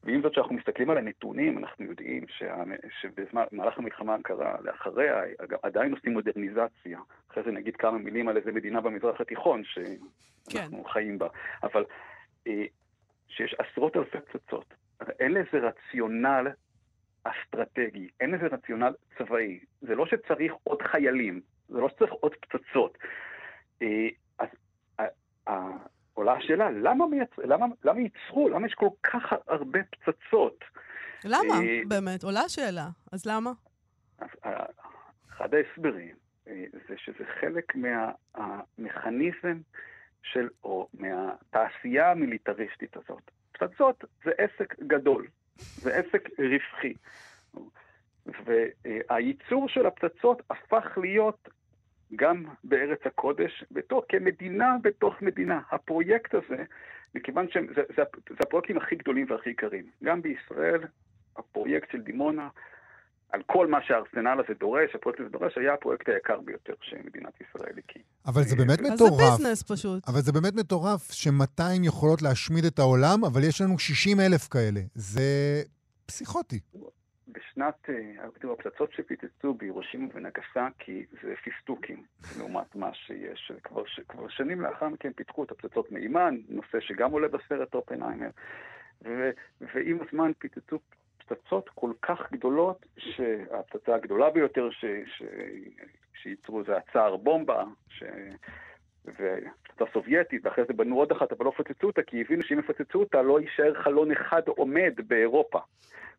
[0.04, 2.64] ועם זאת, כשאנחנו מסתכלים על הנתונים, אנחנו יודעים שה...
[3.02, 5.22] שבמהלך המלחמה הקרה, לאחריה,
[5.64, 7.00] עדיין עושים מודרניזציה.
[7.32, 10.90] אחרי זה נגיד כמה מילים על איזה מדינה במזרח התיכון שאנחנו כן.
[10.90, 11.28] חיים בה.
[11.64, 11.86] אבל
[12.48, 12.66] אה,
[13.28, 14.74] שיש עשרות אלפי פצצות,
[15.20, 16.48] אין לזה רציונל
[17.24, 19.60] אסטרטגי, אין לזה רציונל צבאי.
[19.82, 22.98] זה לא שצריך עוד חיילים, זה לא שצריך עוד פצצות.
[23.82, 24.08] אה,
[24.40, 24.48] אז
[26.14, 27.30] עולה השאלה, למה, מייצ...
[27.38, 30.64] למה, למה ייצרו, למה יש כל כך הרבה פצצות?
[31.26, 31.54] למה?
[31.54, 32.88] אה, באמת, עולה השאלה.
[33.12, 33.52] אז למה?
[34.46, 34.66] אה,
[35.30, 36.16] אחד ההסברים
[36.48, 39.60] אה, זה שזה חלק מהמכניזם
[40.24, 43.32] של, או מהתעשייה המיליטריסטית הזאת.
[43.52, 46.94] פצצות זה עסק גדול, זה עסק רווחי.
[48.46, 51.50] והייצור של הפצצות הפך להיות
[52.16, 55.60] גם בארץ הקודש, בתוך, כמדינה בתוך מדינה.
[55.72, 56.64] הפרויקט הזה,
[57.16, 59.86] מכיוון שזה זה, זה, זה הפרויקטים הכי גדולים והכי יקרים.
[60.04, 60.82] גם בישראל,
[61.38, 62.50] הפרויקט של דימונה,
[63.34, 67.74] על כל מה שהארסנל הזה דורש, הפרויקט הזה דורש, היה הפרויקט היקר ביותר שמדינת ישראל
[67.78, 68.06] הקימה.
[68.26, 69.22] אבל זה באמת מטורף.
[69.22, 70.08] אז זה ביזנס פשוט.
[70.08, 74.80] אבל זה באמת מטורף ש-200 יכולות להשמיד את העולם, אבל יש לנו 60 אלף כאלה.
[74.96, 75.22] זה
[76.06, 76.60] פסיכוטי.
[77.28, 77.90] בשנת,
[78.40, 82.04] תראו, הפצצות שפיצצו בירושימה ונגסקי זה פיסטוקים,
[82.40, 83.52] לעומת מה שיש.
[83.64, 88.30] כבר, כבר שנים לאחר מכן פיתחו את הפצצות מימן, נושא שגם עולה בסרט אופנהיימר,
[89.62, 90.80] ועם הזמן פיצצו
[91.18, 94.86] פצצות כל כך גדולות, שהפצצה הגדולה ביותר ש,
[96.22, 98.04] שייצרו זה הצער בומבה, ש...
[99.06, 99.63] ופצצה
[99.94, 103.22] סובייטית, ואחרי זה בנו עוד אחת, אבל לא פצצו אותה, כי הבינו שאם יפצצו אותה
[103.22, 105.60] לא יישאר חלון אחד עומד באירופה.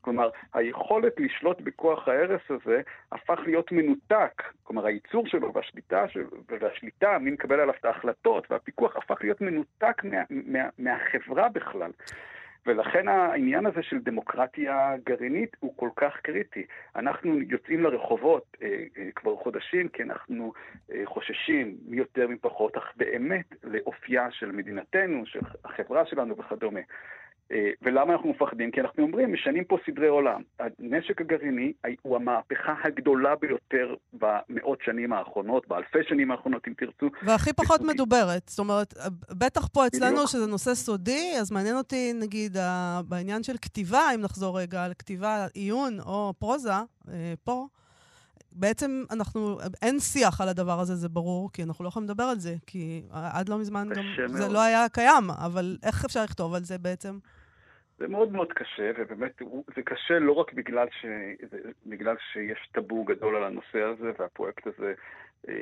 [0.00, 2.80] כלומר, היכולת לשלוט בכוח ההרס הזה
[3.12, 4.42] הפך להיות מנותק.
[4.62, 10.04] כלומר, הייצור שלו והשליטה, שלו, והשליטה, מי מקבל עליו את ההחלטות, והפיקוח הפך להיות מנותק
[10.04, 11.90] מה, מה, מהחברה בכלל.
[12.66, 16.66] ולכן העניין הזה של דמוקרטיה גרעינית הוא כל כך קריטי.
[16.96, 20.52] אנחנו יוצאים לרחובות אה, אה, כבר חודשים כי אנחנו
[20.92, 26.80] אה, חוששים יותר מי פחות, אך באמת לאופייה של מדינתנו, של החברה שלנו וכדומה.
[27.52, 28.70] אה, ולמה אנחנו מפחדים?
[28.70, 30.42] כי אנחנו אומרים, משנים פה סדרי עולם.
[30.58, 37.06] הנשק הגרעיני הוא המהפכה הגדולה ביותר במאות שנים האחרונות, באלפי שנים האחרונות, אם תרצו.
[37.22, 37.94] והכי פחות בסוגי...
[37.94, 38.48] מדוברת.
[38.48, 38.94] זאת אומרת,
[39.38, 40.28] בטח פה אצלנו, בדיוק.
[40.28, 42.56] שזה נושא סודי, אז מעניין אותי, נגיד,
[43.08, 46.72] בעניין של כתיבה, אם נחזור רגע על כתיבה, עיון או פרוזה,
[47.08, 47.66] אה, פה.
[48.54, 52.38] בעצם אנחנו, אין שיח על הדבר הזה, זה ברור, כי אנחנו לא יכולים לדבר על
[52.38, 54.36] זה, כי עד לא מזמן גם מאוד.
[54.36, 57.18] זה לא היה קיים, אבל איך אפשר לכתוב על זה בעצם?
[57.98, 59.42] זה מאוד מאוד קשה, ובאמת
[59.76, 61.06] זה קשה לא רק בגלל, ש...
[61.86, 64.94] בגלל שיש טאבו גדול על הנושא הזה, והפרויקט הזה,
[65.48, 65.54] אה,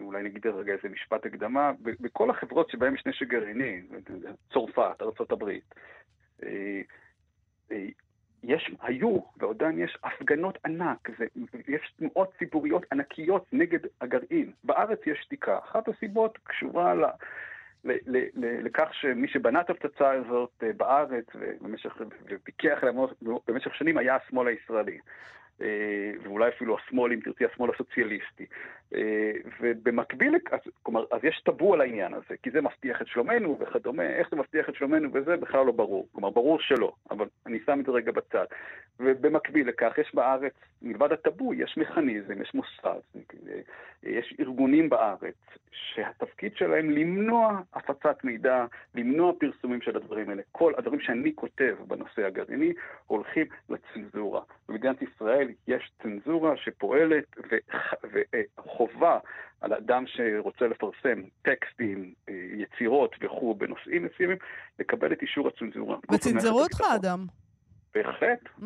[0.00, 3.82] אולי נגיד רגע איזה משפט הקדמה, בכל החברות שבהן יש נשק גרעיני,
[4.52, 5.48] צרפת, ארה"ב,
[6.42, 6.80] אה,
[7.72, 7.86] אה,
[8.42, 11.26] יש, היו, ועודן יש, הפגנות ענק, זה,
[11.68, 14.52] יש תנועות ציבוריות ענקיות נגד הגרעין.
[14.64, 15.58] בארץ יש שתיקה.
[15.58, 17.10] אחת הסיבות קשורה ל, ל, ל, ל,
[18.34, 21.24] לכך שמי שבנה את הפצצה הזאת אה, בארץ
[22.28, 22.92] ופיקח עליה
[23.48, 24.98] במשך שנים היה השמאל הישראלי.
[25.62, 28.46] אה, ואולי אפילו השמאל, אם תרצי, השמאל הסוציאליסטי.
[28.94, 33.58] אה, ובמקביל, אז, כלומר, אז יש טאבו על העניין הזה, כי זה מבטיח את שלומנו
[33.60, 36.08] וכדומה, איך זה מבטיח את שלומנו וזה בכלל לא ברור.
[36.12, 38.44] כלומר, ברור שלא, אבל אני שם את זה רגע בצד.
[39.00, 43.00] ובמקביל לכך, יש בארץ, מלבד הטאבו, יש מכניזם, יש מוסד,
[44.02, 45.34] יש ארגונים בארץ,
[45.72, 50.42] שהתפקיד שלהם למנוע הפצת מידע, למנוע פרסומים של הדברים האלה.
[50.52, 52.72] כל הדברים שאני כותב בנושא הגרעיני
[53.06, 54.40] הולכים לצנזורה.
[54.68, 57.36] במדינת ישראל יש צנזורה שפועלת,
[58.80, 59.18] וחובה
[59.60, 64.36] על אדם שרוצה לפרסם טקסטים, אה, יצירות וכו' בנושאים מסוימים,
[64.78, 65.96] לקבל את אישור הצנזורה.
[66.12, 67.26] וצנזרו אותך, אדם.
[67.94, 68.40] בהחלט.
[68.60, 68.64] Mm.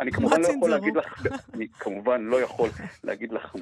[0.00, 2.68] אני כמובן לא יכול להגיד לך, אני כמובן לא יכול
[3.04, 3.56] להגיד לך,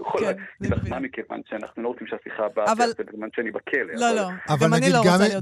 [0.00, 3.94] יכול כן, להגיד לך מה מכיוון שאנחנו לא רוצים שהשיחה הבאה תעשה בזמן שאני בכלא.
[3.94, 4.28] לא, לא, לא.
[4.48, 4.92] אבל נגיד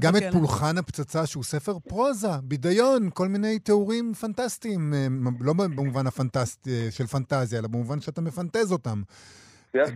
[0.01, 5.07] גם את פולחן הפצצה, שהוא ספר פרוזה, בידיון, כל מיני תיאורים פנטסטיים, אה,
[5.41, 9.01] לא במובן אה, של פנטזיה, אלא במובן שאתה מפנטז אותם.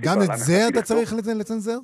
[0.01, 1.77] גם את זה אתה צריך לצנזר?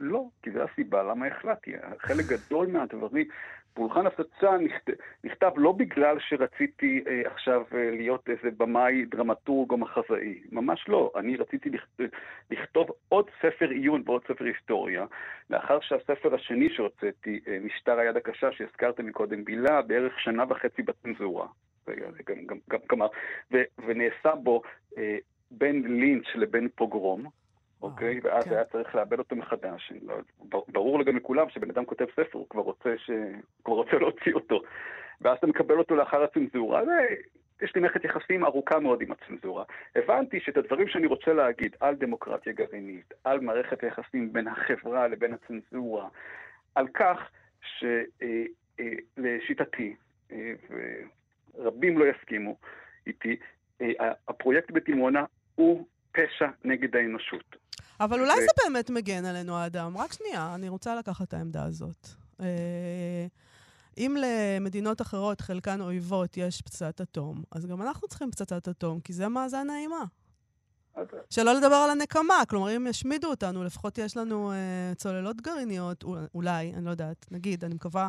[0.00, 1.72] לא, כי זו הסיבה למה החלטתי.
[1.98, 3.26] חלק גדול מהדברים,
[3.74, 4.92] פולחן הפצצה נכתב,
[5.24, 11.12] נכתב לא בגלל שרציתי אה, עכשיו אה, להיות איזה במאי, דרמטורג או מחזאי, ממש לא.
[11.16, 12.06] אני רציתי לכתוב,
[12.50, 15.04] לכתוב עוד ספר עיון ועוד ספר היסטוריה,
[15.50, 21.46] לאחר שהספר השני שהוצאתי, אה, משטר היד הקשה שהזכרת מקודם, בילה בערך שנה וחצי בצנזורה.
[23.52, 24.62] ו, ונעשה בו
[24.98, 25.18] אה,
[25.58, 27.26] בין לינץ' לבין פוגרום.
[27.82, 28.20] אוקיי?
[28.22, 28.50] ואז כן.
[28.50, 29.92] היה צריך לאבד אותו מחדש.
[30.02, 30.14] לא,
[30.68, 33.10] ברור לגמרי לכולם שבן אדם כותב ספר, הוא כבר רוצה, ש...
[33.64, 34.62] כבר רוצה להוציא אותו.
[35.20, 39.64] ואז אתה מקבל אותו לאחר הצנזורה, ויש לי מערכת יחסים ארוכה מאוד עם הצנזורה.
[39.96, 45.34] הבנתי שאת הדברים שאני רוצה להגיד על דמוקרטיה גרעינית, על מערכת היחסים בין החברה לבין
[45.34, 46.08] הצנזורה,
[46.74, 47.30] על כך
[48.78, 49.96] שלשיטתי,
[50.32, 51.02] אה, אה,
[51.54, 52.56] ורבים לא יסכימו
[53.06, 53.36] איתי,
[53.80, 57.56] אה, הפרויקט בדימונה הוא פשע נגד האנושות.
[58.00, 58.40] אבל אולי ו...
[58.40, 59.96] זה באמת מגן עלינו, האדם.
[59.96, 62.08] רק שנייה, אני רוצה לקחת את העמדה הזאת.
[62.40, 63.26] אה,
[63.98, 69.12] אם למדינות אחרות, חלקן אויבות, יש פצצת אטום, אז גם אנחנו צריכים פצצת אטום, כי
[69.12, 70.04] זה מאזן האימה.
[71.30, 76.72] שלא לדבר על הנקמה, כלומר, אם ישמידו אותנו, לפחות יש לנו אה, צוללות גרעיניות, אולי,
[76.74, 78.08] אני לא יודעת, נגיד, אני מקווה,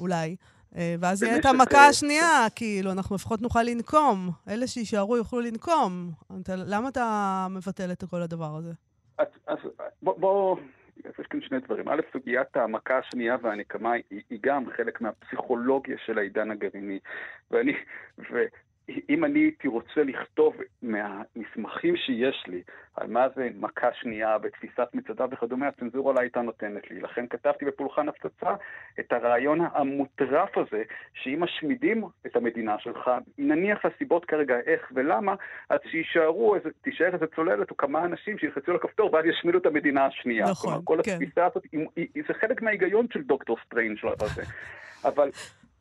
[0.00, 0.36] אולי.
[0.76, 4.30] אה, ואז יהיה את המכה השנייה, כאילו, אנחנו לפחות נוכל לנקום.
[4.48, 6.10] אלה שיישארו יוכלו לנקום.
[6.40, 8.72] אתה, למה אתה מבטל את כל הדבר הזה?
[9.18, 9.58] אז, אז
[10.02, 10.56] בוא, בוא,
[10.96, 11.88] יש כאן שני דברים.
[11.88, 16.98] א', סוגיית המכה השנייה והנקמה היא, היא גם חלק מהפסיכולוגיה של העידן הגרעיני.
[17.50, 17.72] ואני,
[18.18, 18.44] ו,
[19.08, 22.62] אם אני הייתי רוצה לכתוב מהמסמכים שיש לי
[22.96, 27.00] על מה זה מכה שנייה בתפיסת מצדה וכדומה, הצנזורה לא הייתה נותנת לי.
[27.00, 28.54] לכן כתבתי בפולחן הפצצה
[29.00, 30.82] את הרעיון המוטרף הזה,
[31.14, 35.34] שאם משמידים את המדינה שלך, נניח לסיבות כרגע איך ולמה,
[35.70, 40.06] אז שיישארו, תישאר איזה צוללת או כמה אנשים שילחצו על הכפתור ואז ישמידו את המדינה
[40.06, 40.44] השנייה.
[40.44, 41.12] נכון, כלומר, כל כן.
[41.12, 41.66] התפיסה הזאת,
[42.28, 44.42] זה חלק מההיגיון של דוקטור סטריינג'לאב הזה.
[45.04, 45.30] אבל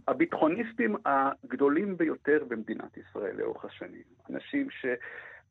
[0.07, 4.03] הביטחוניסטים הגדולים ביותר במדינת ישראל לאורך השנים.
[4.29, 4.67] אנשים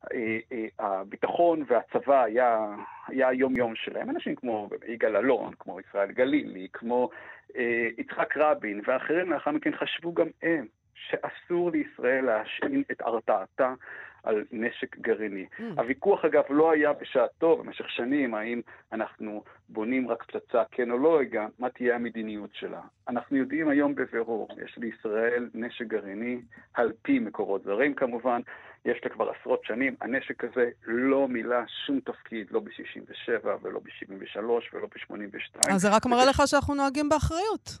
[0.09, 2.75] שהביטחון אה, אה, והצבא היה,
[3.07, 4.09] היה היום-יום שלהם.
[4.09, 7.09] אנשים כמו יגאל אלון, כמו ישראל גלילי, כמו
[7.55, 13.73] אה, יצחק רבין ואחרים לאחר מכן חשבו גם הם שאסור לישראל להשעין את הרתעתה
[14.23, 15.45] על נשק גרעיני.
[15.59, 15.63] Mm.
[15.77, 21.19] הוויכוח, אגב, לא היה בשעתו, במשך שנים, האם אנחנו בונים רק פצצה, כן או לא,
[21.31, 22.81] גם מה תהיה המדיניות שלה.
[23.07, 26.41] אנחנו יודעים היום בבירור, יש לישראל נשק גרעיני,
[26.73, 28.41] על פי מקורות זרים כמובן,
[28.85, 29.95] יש לה כבר עשרות שנים.
[30.01, 34.39] הנשק הזה לא מילא שום תפקיד, לא ב-67' ולא ב-73'
[34.73, 35.73] ולא ב-82'.
[35.73, 37.77] אז זה רק מראה לך שאנחנו נוהגים באחריות.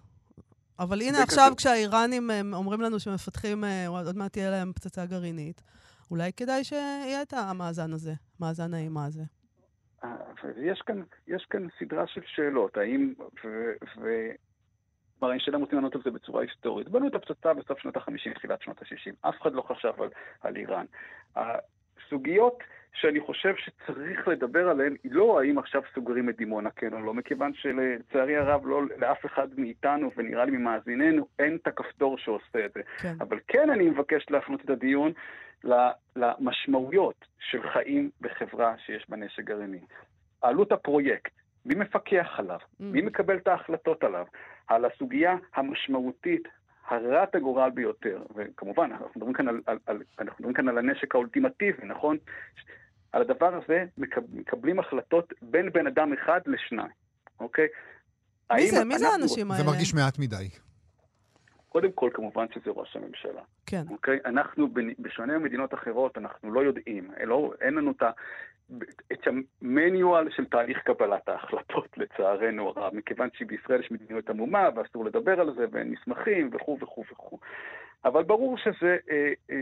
[0.79, 5.61] אבל הנה עכשיו, כשהאיראנים אומרים לנו שמפתחים, אה, עוד מעט תהיה להם פצצה גרעינית,
[6.13, 9.21] אולי כדאי שיהיה את המאזן הזה, מאזן האימה הזה.
[10.03, 10.09] אה,
[10.57, 13.13] יש כאן, יש כאן סדרה של שאלות, האם,
[13.97, 14.09] ו...
[15.19, 16.89] כלומר, שאלה רוצים לענות על זה בצורה היסטורית.
[16.89, 19.29] בנו את הפצצה בסוף שנות ה-50, תחילת שנות ה-60.
[19.29, 20.09] אף אחד לא חשב על,
[20.41, 20.85] על איראן.
[21.35, 26.99] הסוגיות שאני חושב שצריך לדבר עליהן היא לא האם עכשיו סוגרים את דימונה כן או
[26.99, 32.65] לא, מכיוון שלצערי הרב לא לאף אחד מאיתנו, ונראה לי ממאזיננו, אין את הכפתור שעושה
[32.65, 32.81] את זה.
[33.01, 33.13] כן.
[33.19, 35.11] אבל כן אני מבקש להפנות את הדיון
[36.15, 39.79] למשמעויות של חיים בחברה שיש בה נשק גרעיני.
[40.41, 41.31] עלות הפרויקט,
[41.65, 42.59] מי מפקח עליו?
[42.59, 42.83] Mm.
[42.83, 44.25] מי מקבל את ההחלטות עליו?
[44.67, 46.47] על הסוגיה המשמעותית,
[46.87, 51.15] הרת הגורל ביותר, וכמובן, אנחנו מדברים כאן על, על, על, אנחנו מדברים כאן על הנשק
[51.15, 52.17] האולטימטיבי, נכון?
[53.11, 53.85] על הדבר הזה
[54.33, 56.91] מקבלים החלטות בין בן אדם אחד לשניים,
[57.39, 57.67] אוקיי?
[58.53, 58.83] מי זה?
[58.83, 59.63] מי זה האנשים האלה?
[59.63, 60.49] זה מרגיש מעט מדי.
[61.73, 63.41] קודם כל, כמובן שזה ראש הממשלה.
[63.65, 63.83] כן.
[63.89, 64.19] אוקיי?
[64.25, 64.67] אנחנו,
[64.99, 68.11] בשונה ממדינות אחרות, אנחנו לא יודעים, לא, אין לנו את ה...
[69.11, 75.41] את המניואל של תהליך קבלת ההחלטות, לצערנו הרב, מכיוון שבישראל יש מדיניות עמומה ואסור לדבר
[75.41, 77.37] על זה ואין מסמכים וכו' וכו' וכו'.
[78.05, 79.55] אבל ברור שזה, אה, אה,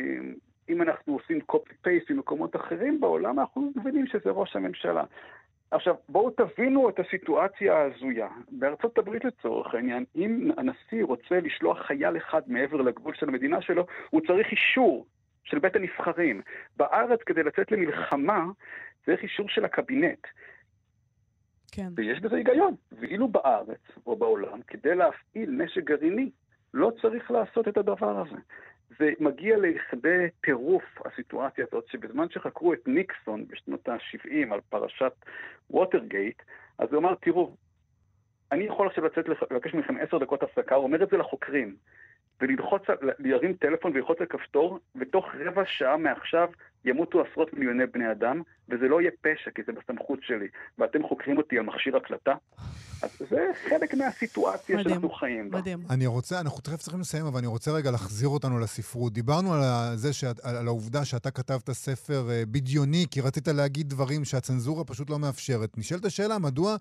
[0.70, 5.04] אם אנחנו עושים copy-paste במקומות אחרים בעולם, אנחנו מבינים שזה ראש הממשלה.
[5.72, 8.28] עכשיו, בואו תבינו את הסיטואציה ההזויה.
[8.52, 13.86] בארצות הברית לצורך העניין, אם הנשיא רוצה לשלוח חייל אחד מעבר לגבול של המדינה שלו,
[14.10, 15.06] הוא צריך אישור
[15.44, 16.42] של בית הנבחרים.
[16.78, 18.46] בארץ, כדי לצאת למלחמה,
[19.06, 20.28] צריך אישור של הקבינט.
[21.72, 21.88] כן.
[21.96, 22.76] ויש בזה היגיון.
[22.92, 26.30] ואילו בארץ או בעולם, כדי להפעיל נשק גרעיני,
[26.74, 28.38] לא צריך לעשות את הדבר הזה.
[29.02, 35.14] זה מגיע לכדי טירוף, הסיטואציה הזאת, שבזמן שחקרו את ניקסון בשנות ה-70 על פרשת
[35.70, 36.42] ווטרגייט,
[36.78, 37.56] אז הוא אמר, תראו,
[38.52, 41.76] אני יכול עכשיו לצאת, לבקש מכם עשר דקות הפסקה, הוא אומר את זה לחוקרים.
[42.42, 42.82] וללחוץ,
[43.20, 46.50] להרים טלפון וללחוץ על כפתור, ותוך רבע שעה מעכשיו
[46.86, 51.38] ימותו עשרות מיליוני בני אדם, וזה לא יהיה פשע, כי זה בסמכות שלי, ואתם חוקרים
[51.38, 52.34] אותי על מכשיר הקלטה.
[53.02, 55.58] אז זה חלק מהסיטואציה מדהים, שאנחנו חיים בה.
[55.58, 55.80] מדהים.
[55.90, 59.14] אני רוצה, אנחנו תכף צריכים לסיים, אבל אני רוצה רגע להחזיר אותנו לספרות.
[59.14, 59.62] דיברנו על,
[59.96, 65.10] זה שאת, על העובדה שאתה כתבת ספר אה, בדיוני, כי רצית להגיד דברים שהצנזורה פשוט
[65.10, 65.78] לא מאפשרת.
[65.78, 66.76] נשאלת השאלה, מדוע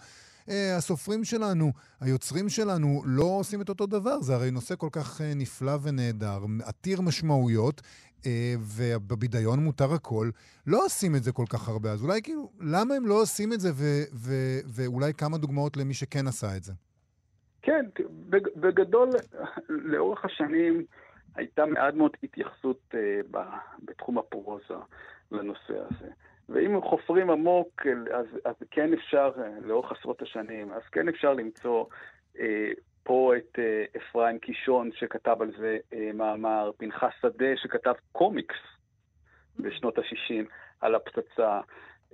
[0.50, 4.20] אה, הסופרים שלנו, היוצרים שלנו, לא עושים את אותו דבר.
[4.20, 7.80] זה הרי נושא כל כך אה, נפלא ונהדר, עתיר משמעויות,
[8.26, 10.30] אה, ובבידיון מותר הכל.
[10.66, 13.60] לא עושים את זה כל כך הרבה, אז אולי כאילו, למה הם לא עושים את
[13.60, 13.70] זה,
[14.14, 16.72] ו- ואולי כמה דוגמאות למי שכן עשה את זה?
[17.62, 17.86] כן,
[18.56, 19.08] בגדול,
[19.68, 20.84] לאורך השנים
[21.34, 22.94] הייתה מעט מאוד התייחסות
[23.84, 24.74] בתחום הפרוזה
[25.32, 26.10] לנושא הזה.
[26.50, 29.30] ואם חופרים עמוק, אז, אז כן אפשר,
[29.62, 31.84] לאורך עשרות השנים, אז כן אפשר למצוא
[32.38, 32.70] אה,
[33.02, 38.56] פה את אה, אפרים קישון שכתב על זה אה, מאמר, פנחס שדה שכתב קומיקס
[39.58, 40.44] בשנות ה-60
[40.80, 41.60] על הפצצה.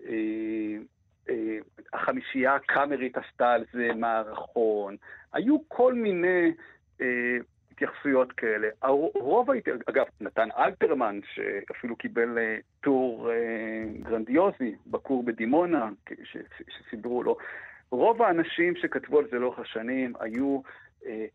[0.09, 0.77] אה,
[1.29, 1.59] אה,
[1.93, 4.97] החמישייה הקאמרית עשתה על זה מערכון.
[5.33, 6.53] היו כל מיני
[7.01, 7.37] אה,
[7.77, 8.69] התייחסויות כאלה.
[9.15, 15.91] רוב ההתייחסויות, אגב, נתן אלתרמן, שאפילו קיבל אה, טור אה, גרנדיוזי בכור בדימונה,
[16.69, 17.37] שסידרו לו,
[17.91, 20.61] רוב האנשים שכתבו על זה לאורך השנים היו
[21.07, 21.27] אה,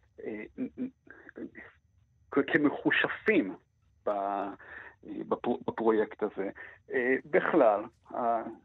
[5.02, 5.32] כמחושפים
[5.68, 6.50] בפרויקט הזה.
[6.94, 7.84] אה, בכלל,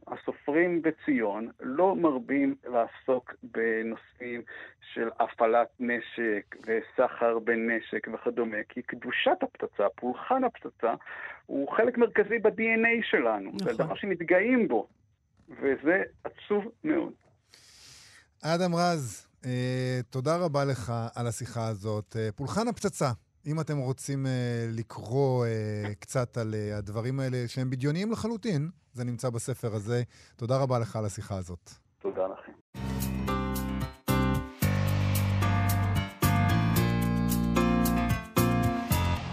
[0.07, 4.43] הסופרים בציון לא מרבים לעסוק בנושאים
[4.95, 10.95] של הפעלת נשק וסחר בנשק וכדומה, כי קדושת הפצצה, פולחן הפצצה,
[11.47, 13.51] הוא חלק מרכזי ב-DNA שלנו.
[13.55, 13.73] נכון.
[13.73, 14.89] זה דבר שמתגאים בו,
[15.49, 17.13] וזה עצוב מאוד.
[18.43, 22.17] אדם רז, אה, תודה רבה לך על השיחה הזאת.
[22.17, 23.11] אה, פולחן הפצצה,
[23.47, 24.29] אם אתם רוצים uh,
[24.77, 30.03] לקרוא uh, קצת על uh, הדברים האלה שהם בדיוניים לחלוטין, זה נמצא בספר הזה.
[30.37, 31.71] תודה רבה לך על השיחה הזאת.
[31.99, 32.53] תודה לכם.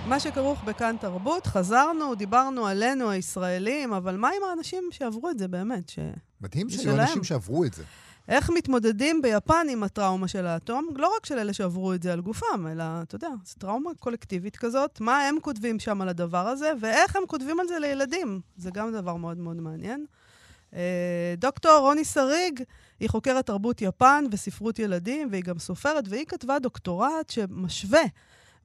[0.08, 5.48] מה שכרוך בכאן תרבות, חזרנו, דיברנו עלינו הישראלים, אבל מה עם האנשים שעברו את זה
[5.48, 5.90] באמת?
[5.90, 6.00] ש...
[6.42, 7.84] מדהים שהיו אנשים שעברו את זה.
[8.28, 10.90] איך מתמודדים ביפן עם הטראומה של האטום?
[10.96, 14.56] לא רק של אלה שעברו את זה על גופם, אלא, אתה יודע, זו טראומה קולקטיבית
[14.56, 15.02] כזאת.
[15.02, 18.42] מה הם כותבים שם על הדבר הזה, ואיך הם כותבים על זה לילדים.
[18.58, 20.06] זה גם דבר מאוד מאוד מעניין.
[20.76, 22.64] אה, דוקטור רוני שריג,
[23.00, 28.04] היא חוקרת תרבות יפן וספרות ילדים, והיא גם סופרת, והיא כתבה דוקטורט שמשווה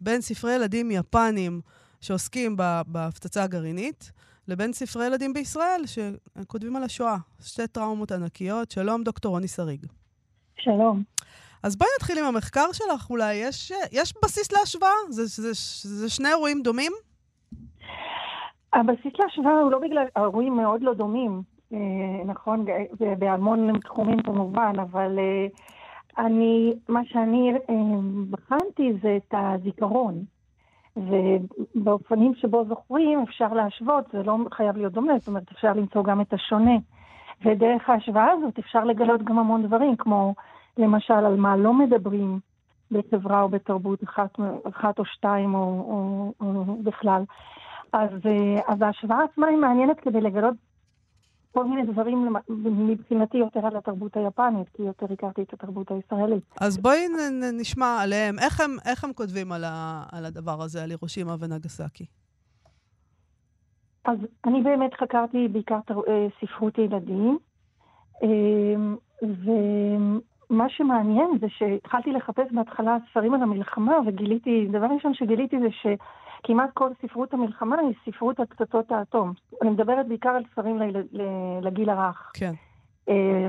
[0.01, 1.61] בין ספרי ילדים יפנים
[2.01, 4.13] שעוסקים בהפצצה הגרעינית,
[4.49, 7.17] לבין ספרי ילדים בישראל שכותבים על השואה.
[7.41, 8.71] שתי טראומות ענקיות.
[8.71, 9.87] שלום, דוקטור רוני שריג.
[10.59, 11.03] שלום.
[11.63, 13.35] אז בואי נתחיל עם המחקר שלך אולי.
[13.35, 14.91] יש, יש בסיס להשוואה?
[15.11, 16.93] זה, זה, זה, זה שני אירועים דומים?
[18.73, 21.79] הבסיס להשוואה הוא לא בגלל, אירועים מאוד לא דומים, אה,
[22.27, 22.65] נכון,
[23.19, 25.47] בהמון תחומים כמובן, אבל אה,
[26.25, 27.75] אני, מה שאני אה,
[28.31, 30.25] בחנתי זה את הזיכרון.
[31.07, 36.21] ובאופנים שבו זוכרים אפשר להשוות, זה לא חייב להיות דומה, זאת אומרת אפשר למצוא גם
[36.21, 36.77] את השונה.
[37.45, 40.35] ודרך ההשוואה הזאת אפשר לגלות גם המון דברים, כמו
[40.79, 42.39] למשל על מה לא מדברים
[42.91, 47.23] בחברה או בתרבות אחת, אחת או שתיים או, או, או בכלל.
[47.93, 48.11] אז,
[48.67, 50.55] אז ההשוואה עצמה היא מעניינת כדי לגלות
[51.59, 56.45] כל מיני דברים מבחינתי יותר על התרבות היפנית, כי יותר הכרתי את התרבות הישראלית.
[56.61, 56.99] אז בואי
[57.61, 58.39] נשמע עליהם.
[58.39, 62.07] איך הם, איך הם כותבים על, ה, על הדבר הזה, על הירושימה ונגסקי?
[64.05, 66.01] אז אני באמת חקרתי בעיקר תר...
[66.09, 67.39] אה, ספרות ילדים,
[68.23, 68.97] אמ,
[70.51, 75.69] מה שמעניין זה שהתחלתי לחפש בהתחלה ספרים על המלחמה, וגיליתי, דבר ראשון שגיליתי זה
[76.39, 79.33] שכמעט כל ספרות המלחמה היא ספרות על פצצות האטום.
[79.63, 80.79] אני מדברת בעיקר על ספרים
[81.63, 82.33] לגיל הרך.
[82.35, 82.53] כן.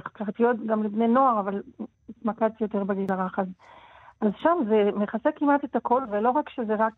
[0.03, 1.61] קראתי עוד גם לבני נוער, אבל
[2.09, 3.39] התמקדתי יותר בגיל הרך.
[3.39, 3.47] אז,
[4.21, 6.93] אז שם זה מכסה כמעט את הכל, ולא רק שזה רק,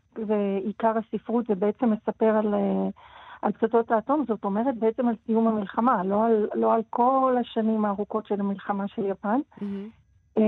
[0.63, 2.53] עיקר הספרות, זה בעצם מספר על...
[3.41, 7.85] על פצצות האטום, זאת אומרת בעצם על סיום המלחמה, לא על, לא על כל השנים
[7.85, 9.39] הארוכות של המלחמה של יפן.
[9.59, 10.41] Mm-hmm.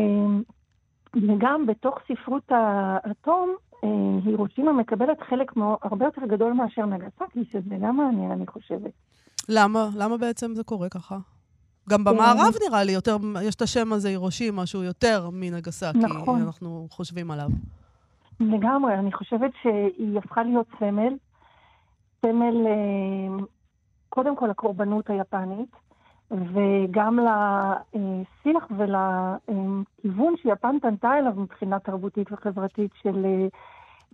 [1.16, 3.73] וגם בתוך ספרות האטום, אה,
[4.26, 8.92] הירושימה מקבלת חלק הרבה יותר גדול מאשר נגסקי, שזה גם מעניין, אני חושבת.
[9.50, 9.90] למה?
[9.96, 11.18] למה בעצם זה קורה ככה?
[11.90, 16.42] גם במערב נראה לי יותר, יש את השם הזה, הירושימה, שהוא יותר מנגסקי, נכון.
[16.42, 17.50] אנחנו חושבים עליו.
[18.40, 21.14] לגמרי, אני חושבת שהיא הפכה להיות סמל
[22.26, 23.44] סמל אה,
[24.10, 25.76] קודם כל לקורבנות היפנית,
[26.34, 27.20] וגם
[27.94, 33.48] לשיח ולכיוון שיפן פנתה אליו מבחינה תרבותית וחברתית של אה,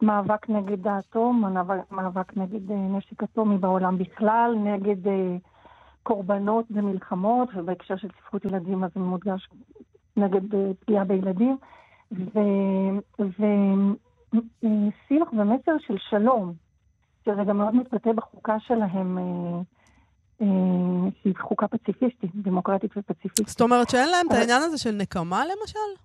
[0.01, 1.43] מאבק נגד האטום,
[1.91, 5.11] מאבק נגד אה, נשק אטומי בעולם בכלל, נגד
[6.03, 9.49] קורבנות במלחמות, ובהקשר של ספרות ילדים אז מודגש
[10.17, 10.41] נגד
[10.79, 11.57] פגיעה בילדים,
[14.61, 16.53] ושיח ומסר של שלום.
[17.25, 19.61] שזה גם מאוד מתבטא בחוקה שלהם, אה, אה,
[21.21, 23.47] שהיא חוקה פציפיסטית, דמוקרטית ופציפיסטית.
[23.47, 26.03] זאת אומרת שאין להם את העניין הזה של נקמה, למשל?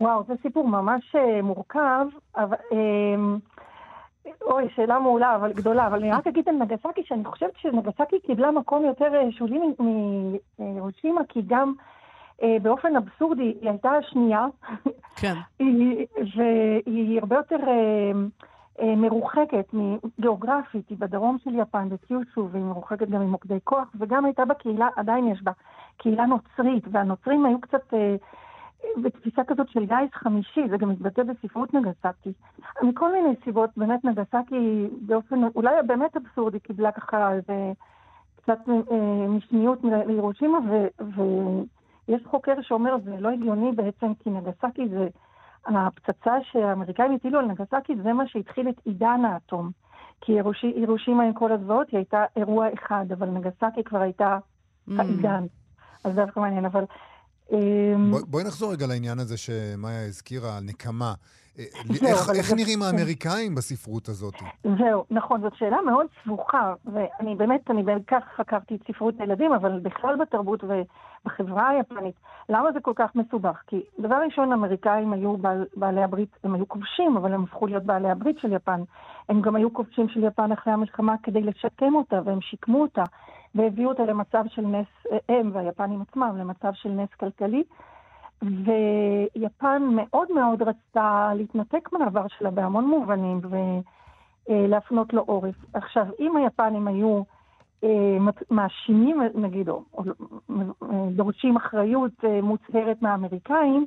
[0.00, 2.56] וואו, זה סיפור ממש אה, מורכב, אבל...
[4.42, 5.86] אוי, שאלה מעולה, אבל גדולה.
[5.86, 9.58] אבל אני רק אגיד על נגסקי, שאני חושבת שנגסקי קיבלה מקום יותר שולי
[10.58, 11.72] מרושימה, כי גם
[12.62, 14.46] באופן אבסורדי היא הייתה השנייה.
[15.16, 15.34] כן.
[16.36, 17.56] והיא הרבה יותר...
[18.80, 19.74] אה, מרוחקת
[20.20, 25.28] גיאוגרפית, היא בדרום של יפן, בקיושו, והיא מרוחקת גם ממוקדי כוח, וגם הייתה בקהילה, עדיין
[25.28, 25.52] יש בה,
[25.96, 28.16] קהילה נוצרית, והנוצרים היו קצת אה,
[29.02, 32.32] בתפיסה כזאת של גיס חמישי, זה גם מתבטא בספרות נגסקי.
[32.82, 37.72] מכל מיני סיבות, באמת נגסקי באופן אולי באמת אבסורדי קיבלה ככה איזה
[38.36, 40.58] קצת אה, משניות לירושימה,
[42.08, 45.08] ויש חוקר שאומר, זה לא הגיוני בעצם, כי נגסקי זה...
[45.66, 49.70] הפצצה שהאמריקאים הטילו על נגסקי זה מה שהתחיל את עידן האטום.
[50.20, 50.32] כי
[50.76, 54.38] הירושימה עם כל הזוועות היא הייתה אירוע אחד, אבל נגסקי כבר הייתה
[54.88, 54.92] mm.
[54.98, 55.44] העידן.
[56.04, 56.84] אז זה דווקא מעניין, אבל...
[57.52, 61.14] אמ, בואי בוא נחזור רגע לעניין הזה שמאיה הזכירה, נקמה.
[61.58, 61.64] אה,
[62.08, 64.34] איך, איך נראים האמריקאים בספרות הזאת?
[64.78, 69.78] זהו, נכון, זאת שאלה מאוד סבוכה, ואני באמת, אני בעיקר חקרתי את ספרות הילדים, אבל
[69.78, 72.14] בכלל בתרבות ובחברה היפנית.
[72.48, 73.62] למה זה כל כך מסובך?
[73.66, 77.84] כי דבר ראשון, האמריקאים היו בעל, בעלי הברית, הם היו כובשים, אבל הם הפכו להיות
[77.84, 78.80] בעלי הברית של יפן.
[79.28, 83.04] הם גם היו כובשים של יפן אחרי המלחמה כדי לשקם אותה, והם שיקמו אותה,
[83.54, 87.62] והביאו אותה למצב של נס, הם והיפנים עצמם, למצב של נס כלכלי.
[88.42, 93.40] ויפן מאוד מאוד רצתה להתנתק מהעבר שלה בהמון מובנים
[94.48, 95.54] ולהפנות לו עורף.
[95.74, 97.22] עכשיו, אם היפנים היו
[97.84, 98.18] אה,
[98.50, 99.82] מאשימים, נגיד, או
[101.10, 103.86] דורשים אחריות אה, מוצהרת מהאמריקאים,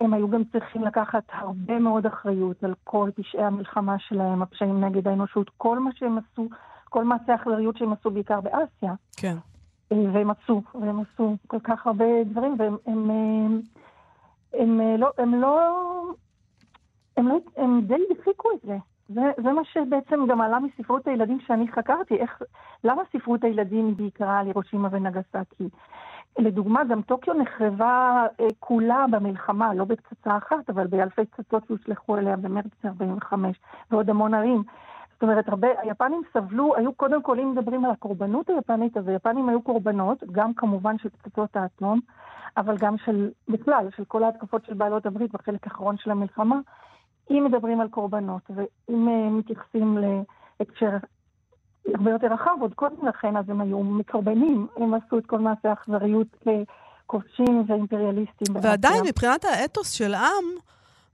[0.00, 5.08] הם היו גם צריכים לקחת הרבה מאוד אחריות על כל פשעי המלחמה שלהם, הפשעים נגד
[5.08, 6.48] האנושות, כל מה שהם עשו,
[6.88, 8.94] כל מעשי האחריות שהם עשו בעיקר באסיה.
[9.16, 9.36] כן.
[9.90, 13.60] והם עשו, והם עשו כל כך הרבה דברים, והם הם, הם,
[14.54, 15.60] הם, הם לא, הם לא,
[17.16, 18.76] הם, לא, הם די הפיקו את זה.
[19.14, 22.42] זה, זה מה שבעצם גם עלה מספרות הילדים שאני חקרתי, איך,
[22.84, 25.68] למה ספרות הילדים היא בעיקרה על הירושימה ונגסקי?
[26.38, 32.36] לדוגמה, גם טוקיו נחרבה אה, כולה במלחמה, לא בפצצה אחת, אבל באלפי פצצות שהושלכו אליה
[32.36, 34.62] במרץ 45, ועוד המון ערים.
[35.20, 39.48] זאת אומרת, הרבה, היפנים סבלו, היו קודם כל, אם מדברים על הקורבנות היפנית, אז היפנים
[39.48, 42.00] היו קורבנות, גם כמובן של פצצות האטום,
[42.56, 46.60] אבל גם של, בכלל, של כל ההתקפות של בעלות הברית בחלק האחרון של המלחמה,
[47.30, 49.98] אם מדברים על קורבנות, ואם uh, מתייחסים
[50.60, 50.90] להקשר
[51.94, 55.68] הרבה יותר רחב, עוד קודם לכן, אז הם היו מקרבנים, הם עשו את כל מעשי
[55.68, 56.26] האכזריות
[57.06, 58.56] ככובשים ואימפריאליסטים.
[58.62, 60.44] ועדיין, מבחינת האתוס של עם,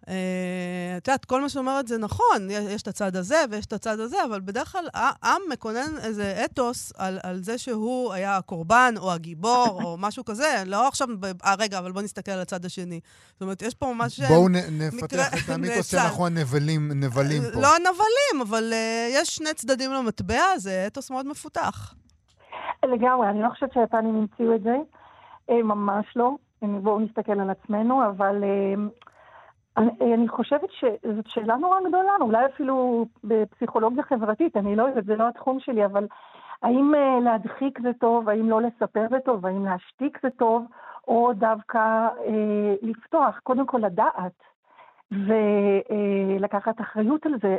[0.06, 4.16] את יודעת, כל מה שאומרת זה נכון, יש את הצד הזה ויש את הצד הזה,
[4.24, 4.88] אבל בדרך כלל
[5.24, 10.62] עם מקונן איזה אתוס על, על זה שהוא היה הקורבן או הגיבור או משהו כזה,
[10.66, 11.08] לא עכשיו,
[11.44, 13.00] אה, רגע, אבל בוא נסתכל על הצד השני.
[13.32, 14.20] זאת אומרת, יש פה ממש...
[14.20, 17.60] בואו נפתח את המיתוס שאנחנו הנבלים נבלים פה.
[17.60, 21.94] לא נבלים, אבל uh, יש שני צדדים למטבע, זה אתוס מאוד מפותח.
[22.84, 24.76] לגמרי, אני לא חושבת שהיפנים המציאו את זה,
[25.64, 26.30] ממש לא.
[26.62, 28.44] בואו נסתכל על עצמנו, אבל...
[29.78, 35.04] Uh, אני, אני חושבת שזאת שאלה נורא גדולה, אולי אפילו בפסיכולוגיה חברתית, אני לא יודעת,
[35.04, 36.06] זה לא התחום שלי, אבל
[36.62, 40.66] האם uh, להדחיק זה טוב, האם לא לספר זה טוב, האם להשתיק זה טוב,
[41.08, 44.42] או דווקא אה, לפתוח, קודם כל לדעת
[45.10, 47.56] ולקחת אחריות על זה.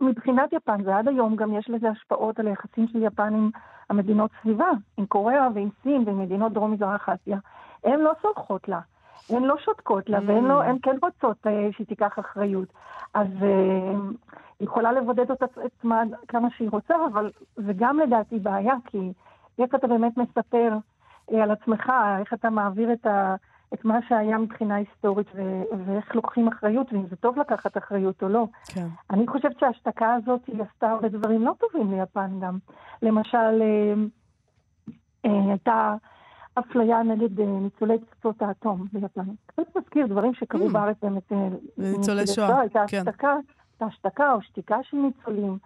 [0.00, 3.50] מבחינת יפן, ועד היום גם יש לזה השפעות על היחסים של יפן עם
[3.90, 7.38] המדינות סביבה, עם קוריאה ועם סין ועם מדינות דרום-מזרח אסיה.
[7.84, 8.80] הן לא סולחות לה,
[9.30, 12.68] הן לא שותקות לה, והן לא, הן כן רוצות אה, שהיא תיקח אחריות.
[13.14, 13.92] אז אה,
[14.60, 19.12] היא יכולה לבודד אותה עצמה כמה שהיא רוצה, אבל זה גם לדעתי בעיה, כי
[19.58, 20.72] איך אתה באמת מספר
[21.32, 23.34] אה, על עצמך, איך אתה מעביר את ה...
[23.74, 28.28] את מה שהיה מבחינה היסטורית ו- ואיך לוקחים אחריות, ואם זה טוב לקחת אחריות או
[28.28, 28.46] לא.
[28.74, 28.86] כן.
[29.10, 32.58] אני חושבת שההשתקה הזאת היא עשתה הרבה דברים לא טובים ליפן גם.
[33.02, 33.94] למשל, אה,
[35.24, 35.94] אה, הייתה
[36.54, 39.20] אפליה נגד אה, ניצולי פצצות האטום ביפן.
[39.46, 40.72] קצת מזכיר דברים שקרו Mm.
[40.72, 41.32] בארץ באמת.
[41.32, 41.48] אה,
[41.78, 42.98] ניצולי שואה, הייתה כן.
[43.08, 43.32] השתקה,
[43.72, 45.58] הייתה השתקה או שתיקה של ניצולים.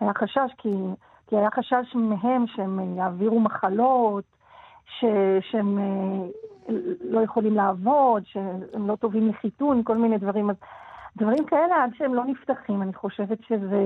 [0.00, 0.74] היה חשש, כי,
[1.26, 4.24] כי היה חשש מהם שהם אה, יעבירו מחלות,
[4.98, 5.04] ש,
[5.50, 5.78] שהם
[7.00, 10.50] לא יכולים לעבוד, שהם לא טובים לחיתון, כל מיני דברים.
[10.50, 10.56] אז
[11.16, 13.82] דברים כאלה, עד שהם לא נפתחים, אני חושבת שזה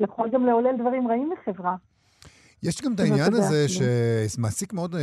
[0.00, 1.76] יכול גם לעולל דברים רעים לחברה.
[2.62, 3.84] יש גם את זה העניין הזה כאילו.
[4.28, 5.00] שמעסיק מאוד, אה,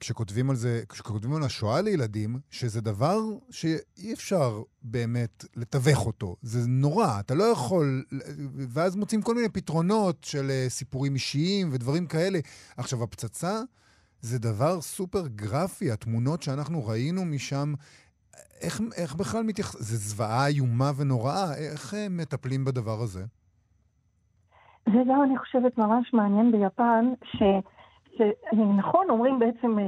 [0.00, 3.20] כשכותבים על זה, כשכותבים על השואה לילדים, שזה דבר
[3.50, 6.36] שאי אפשר באמת לתווך אותו.
[6.42, 8.04] זה נורא, אתה לא יכול...
[8.68, 12.38] ואז מוצאים כל מיני פתרונות של אה, סיפורים אישיים ודברים כאלה.
[12.76, 13.60] עכשיו, הפצצה
[14.20, 17.74] זה דבר סופר גרפי, התמונות שאנחנו ראינו משם,
[18.60, 19.76] איך, איך בכלל מתייחס...
[19.78, 23.24] זה זוועה איומה ונוראה, איך אה, מטפלים בדבר הזה?
[24.92, 27.42] זה גם, אני חושבת, ממש מעניין ביפן, ש...
[28.16, 29.84] שנכון, אומרים בעצם, אה,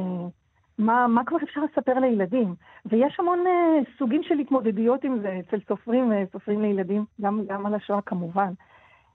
[0.79, 2.55] מה, מה כבר אפשר לספר לילדים?
[2.87, 7.67] ויש המון אה, סוגים של התמודדויות עם זה אצל סופרים, אה, סופרים לילדים, גם, גם
[7.67, 8.53] על השואה כמובן.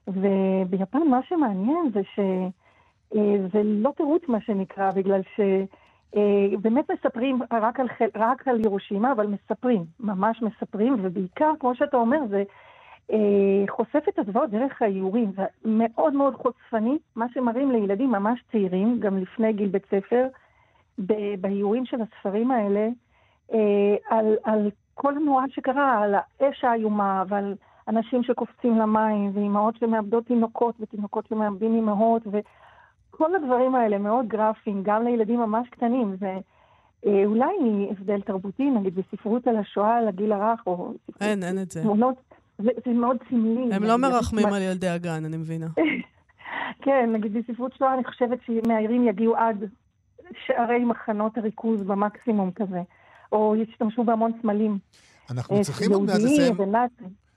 [0.08, 8.48] וביפן מה שמעניין זה שזה לא תירוץ, מה שנקרא, בגלל שבאמת מספרים רק על, רק
[8.48, 12.44] על ירושימה, אבל מספרים, ממש מספרים, ובעיקר, כמו שאתה אומר, זה אה,
[13.68, 15.32] חושף את הזוועות דרך האיורים.
[15.36, 20.26] זה מאוד מאוד חושפני, מה שמראים לילדים ממש צעירים, גם לפני גיל בית ספר,
[21.40, 22.88] באיורים של הספרים האלה,
[23.52, 27.54] אה, על, על כל הנורא שקרה, על האש האיומה ועל
[27.88, 35.04] אנשים שקופצים למים, ואימהות שמאבדות תינוקות, ותינוקות שמאבדים אימהות, וכל הדברים האלה מאוד גרפיים, גם
[35.04, 36.16] לילדים ממש קטנים.
[36.20, 36.38] זה
[37.06, 41.82] אה, אולי הבדל תרבותי, נגיד בספרות על השואה לגיל הרך, או אין, אין את זה.
[41.82, 42.16] תמונות,
[42.58, 43.74] זה, זה מאוד סמלי.
[43.74, 45.66] הם לא מרחמים על ילדי הגן, אני מבינה.
[46.84, 49.64] כן, נגיד בספרות שואה אני חושבת שמהעירים יגיעו עד
[50.46, 52.82] שערי מחנות הריכוז במקסימום כזה,
[53.32, 54.78] או ישתמשו בהמון סמלים.
[55.30, 56.56] אנחנו אה, צריכים עוד מעט לסיים.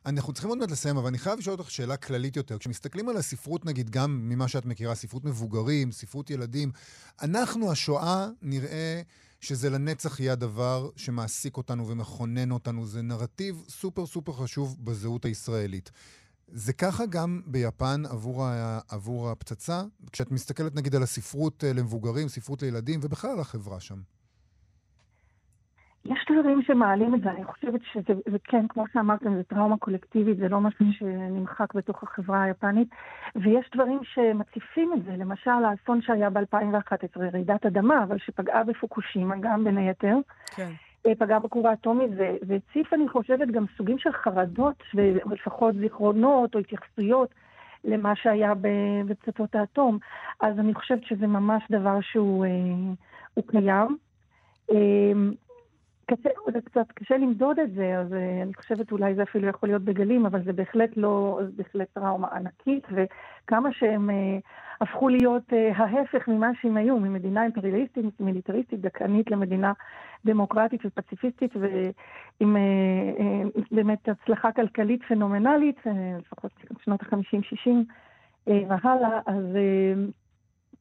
[0.05, 2.57] אנחנו צריכים עוד מעט לסיים, אבל אני חייב לשאול אותך שאלה כללית יותר.
[2.57, 6.71] כשמסתכלים על הספרות, נגיד, גם ממה שאת מכירה, ספרות מבוגרים, ספרות ילדים,
[7.23, 9.01] אנחנו, השואה, נראה
[9.41, 12.85] שזה לנצח יהיה הדבר שמעסיק אותנו ומכונן אותנו.
[12.85, 15.91] זה נרטיב סופר סופר חשוב בזהות הישראלית.
[16.47, 19.83] זה ככה גם ביפן עבור, ה, עבור הפצצה?
[20.11, 24.01] כשאת מסתכלת נגיד על הספרות אה, למבוגרים, ספרות לילדים, ובכלל על החברה שם.
[26.07, 30.37] יש דברים שמעלים את זה, אני חושבת שזה זה כן, כמו שאמרתם, זה טראומה קולקטיבית,
[30.37, 32.87] זה לא משהו שנמחק בתוך החברה היפנית,
[33.35, 39.63] ויש דברים שמציפים את זה, למשל האסון שהיה ב-2011, רעידת אדמה, אבל שפגעה בפוקושימה גם
[39.63, 40.15] בין היתר,
[40.55, 40.71] כן.
[41.07, 46.59] אה, פגעה בכור האטומי, ו- והציף, אני חושבת, גם סוגים של חרדות, ולפחות זיכרונות או
[46.59, 47.29] התייחסויות
[47.83, 49.97] למה שהיה בפצצות האטום.
[50.39, 53.97] אז אני חושבת שזה ממש דבר שהוא אה, קיים.
[56.07, 59.69] קשה, זה קצת קשה למדוד את זה, אז אה, אני חושבת אולי זה אפילו יכול
[59.69, 64.37] להיות בגלים, אבל זה בהחלט לא, זה בהחלט טראומה ענקית, וכמה שהם אה,
[64.81, 69.73] הפכו להיות אה, ההפך ממה שהם היו, ממדינה אימפריאליסטית, מיליטריסטית, דכאנית למדינה
[70.25, 72.61] דמוקרטית ופציפיסטית, ועם אה,
[73.19, 76.51] אה, באמת הצלחה כלכלית פנומנלית, אה, לפחות
[76.83, 77.69] שנות ה-50-60
[78.47, 79.55] אה, והלאה, אז...
[79.55, 79.93] אה,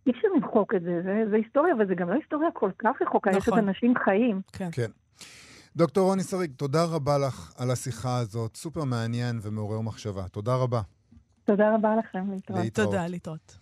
[0.07, 3.31] אי אפשר למחוק את זה, זה, זה היסטוריה, וזה גם לא היסטוריה כל כך רחוקה,
[3.31, 3.59] יש נכון.
[3.59, 4.41] עוד אנשים חיים.
[4.53, 4.69] כן.
[4.73, 5.06] כן.
[5.77, 10.29] דוקטור רוני שריג, תודה רבה לך על השיחה הזאת, סופר מעניין ומעורר מחשבה.
[10.29, 10.83] תודה רבה.
[11.45, 12.61] תודה רבה לכם, להתראות.
[12.61, 12.89] להתראות.
[12.89, 13.59] תודה, להתראות.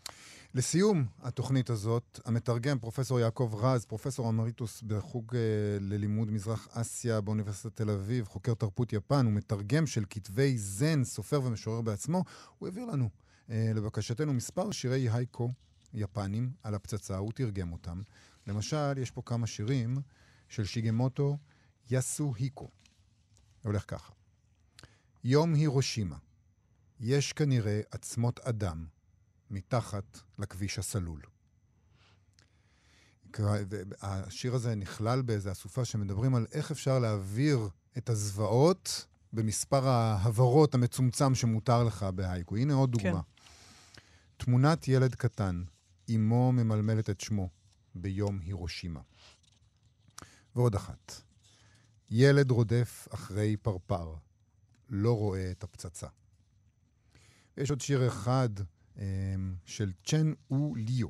[0.54, 5.40] לסיום התוכנית הזאת, המתרגם, פרופסור יעקב רז, פרופסור אמריטוס בחוג אה,
[5.80, 11.40] ללימוד מזרח אסיה באוניברסיטת תל אביב, חוקר תרבות יפן, הוא מתרגם של כתבי זן, סופר
[11.44, 12.24] ומשורר בעצמו.
[12.58, 13.08] הוא העביר לנו,
[13.50, 15.52] אה, לבקשתנו, מספר שירי הייקו
[15.94, 18.00] יפנים על הפצצה, הוא תרגם אותם.
[18.46, 19.96] למשל, יש פה כמה שירים
[20.48, 21.36] של שיגמוטו
[21.90, 22.70] יסו היקו.
[23.62, 24.12] הולך ככה.
[25.24, 26.16] יום הירושימה.
[27.00, 28.86] יש כנראה עצמות אדם
[29.50, 31.20] מתחת לכביש הסלול.
[34.02, 37.68] השיר הזה נכלל באיזו אסופה שמדברים על איך אפשר להעביר
[37.98, 42.56] את הזוועות במספר ההברות המצומצם שמותר לך בהייקו.
[42.56, 43.22] הנה עוד דוגמה.
[43.22, 44.00] כן.
[44.36, 45.64] תמונת ילד קטן,
[46.14, 47.48] אמו ממלמלת את שמו
[47.94, 49.00] ביום הירושימה.
[50.56, 51.12] ועוד אחת.
[52.10, 54.14] ילד רודף אחרי פרפר,
[54.88, 56.06] לא רואה את הפצצה.
[57.56, 58.48] יש עוד שיר אחד
[58.98, 59.04] אה,
[59.64, 61.08] של צ'ן או ליו.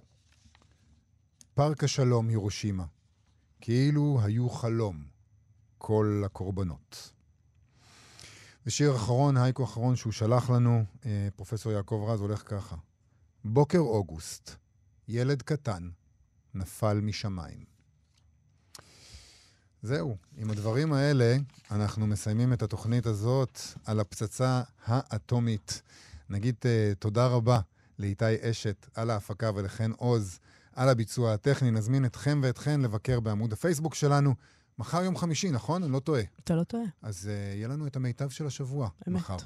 [1.54, 2.84] פארק השלום הירושימה,
[3.60, 5.04] כאילו היו חלום
[5.78, 7.12] כל הקורבנות.
[8.66, 12.76] ושיר אחרון, הייקו אחרון שהוא שלח לנו, אה, פרופסור יעקב רז, הולך ככה:
[13.44, 14.50] בוקר אוגוסט,
[15.08, 15.90] ילד קטן
[16.54, 17.73] נפל משמיים.
[19.84, 21.36] זהו, עם הדברים האלה
[21.70, 25.82] אנחנו מסיימים את התוכנית הזאת על הפצצה האטומית.
[26.30, 27.60] נגיד uh, תודה רבה
[27.98, 30.38] לאיתי אשת על ההפקה ולחן עוז
[30.72, 31.70] על הביצוע הטכני.
[31.70, 34.34] נזמין אתכם ואתכן לבקר בעמוד הפייסבוק שלנו.
[34.78, 35.82] מחר יום חמישי, נכון?
[35.82, 36.22] אני לא טועה.
[36.44, 36.84] אתה לא טועה.
[37.02, 39.16] אז uh, יהיה לנו את המיטב של השבוע אמת.
[39.16, 39.36] מחר.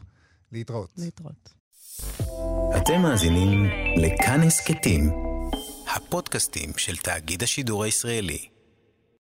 [0.53, 0.91] להתראות.
[0.97, 1.55] להתראות.
[2.77, 3.65] אתם מאזינים
[3.97, 5.11] לכאן הסכתים,
[5.97, 8.58] הפודקאסטים של תאגיד השידור הישראלי.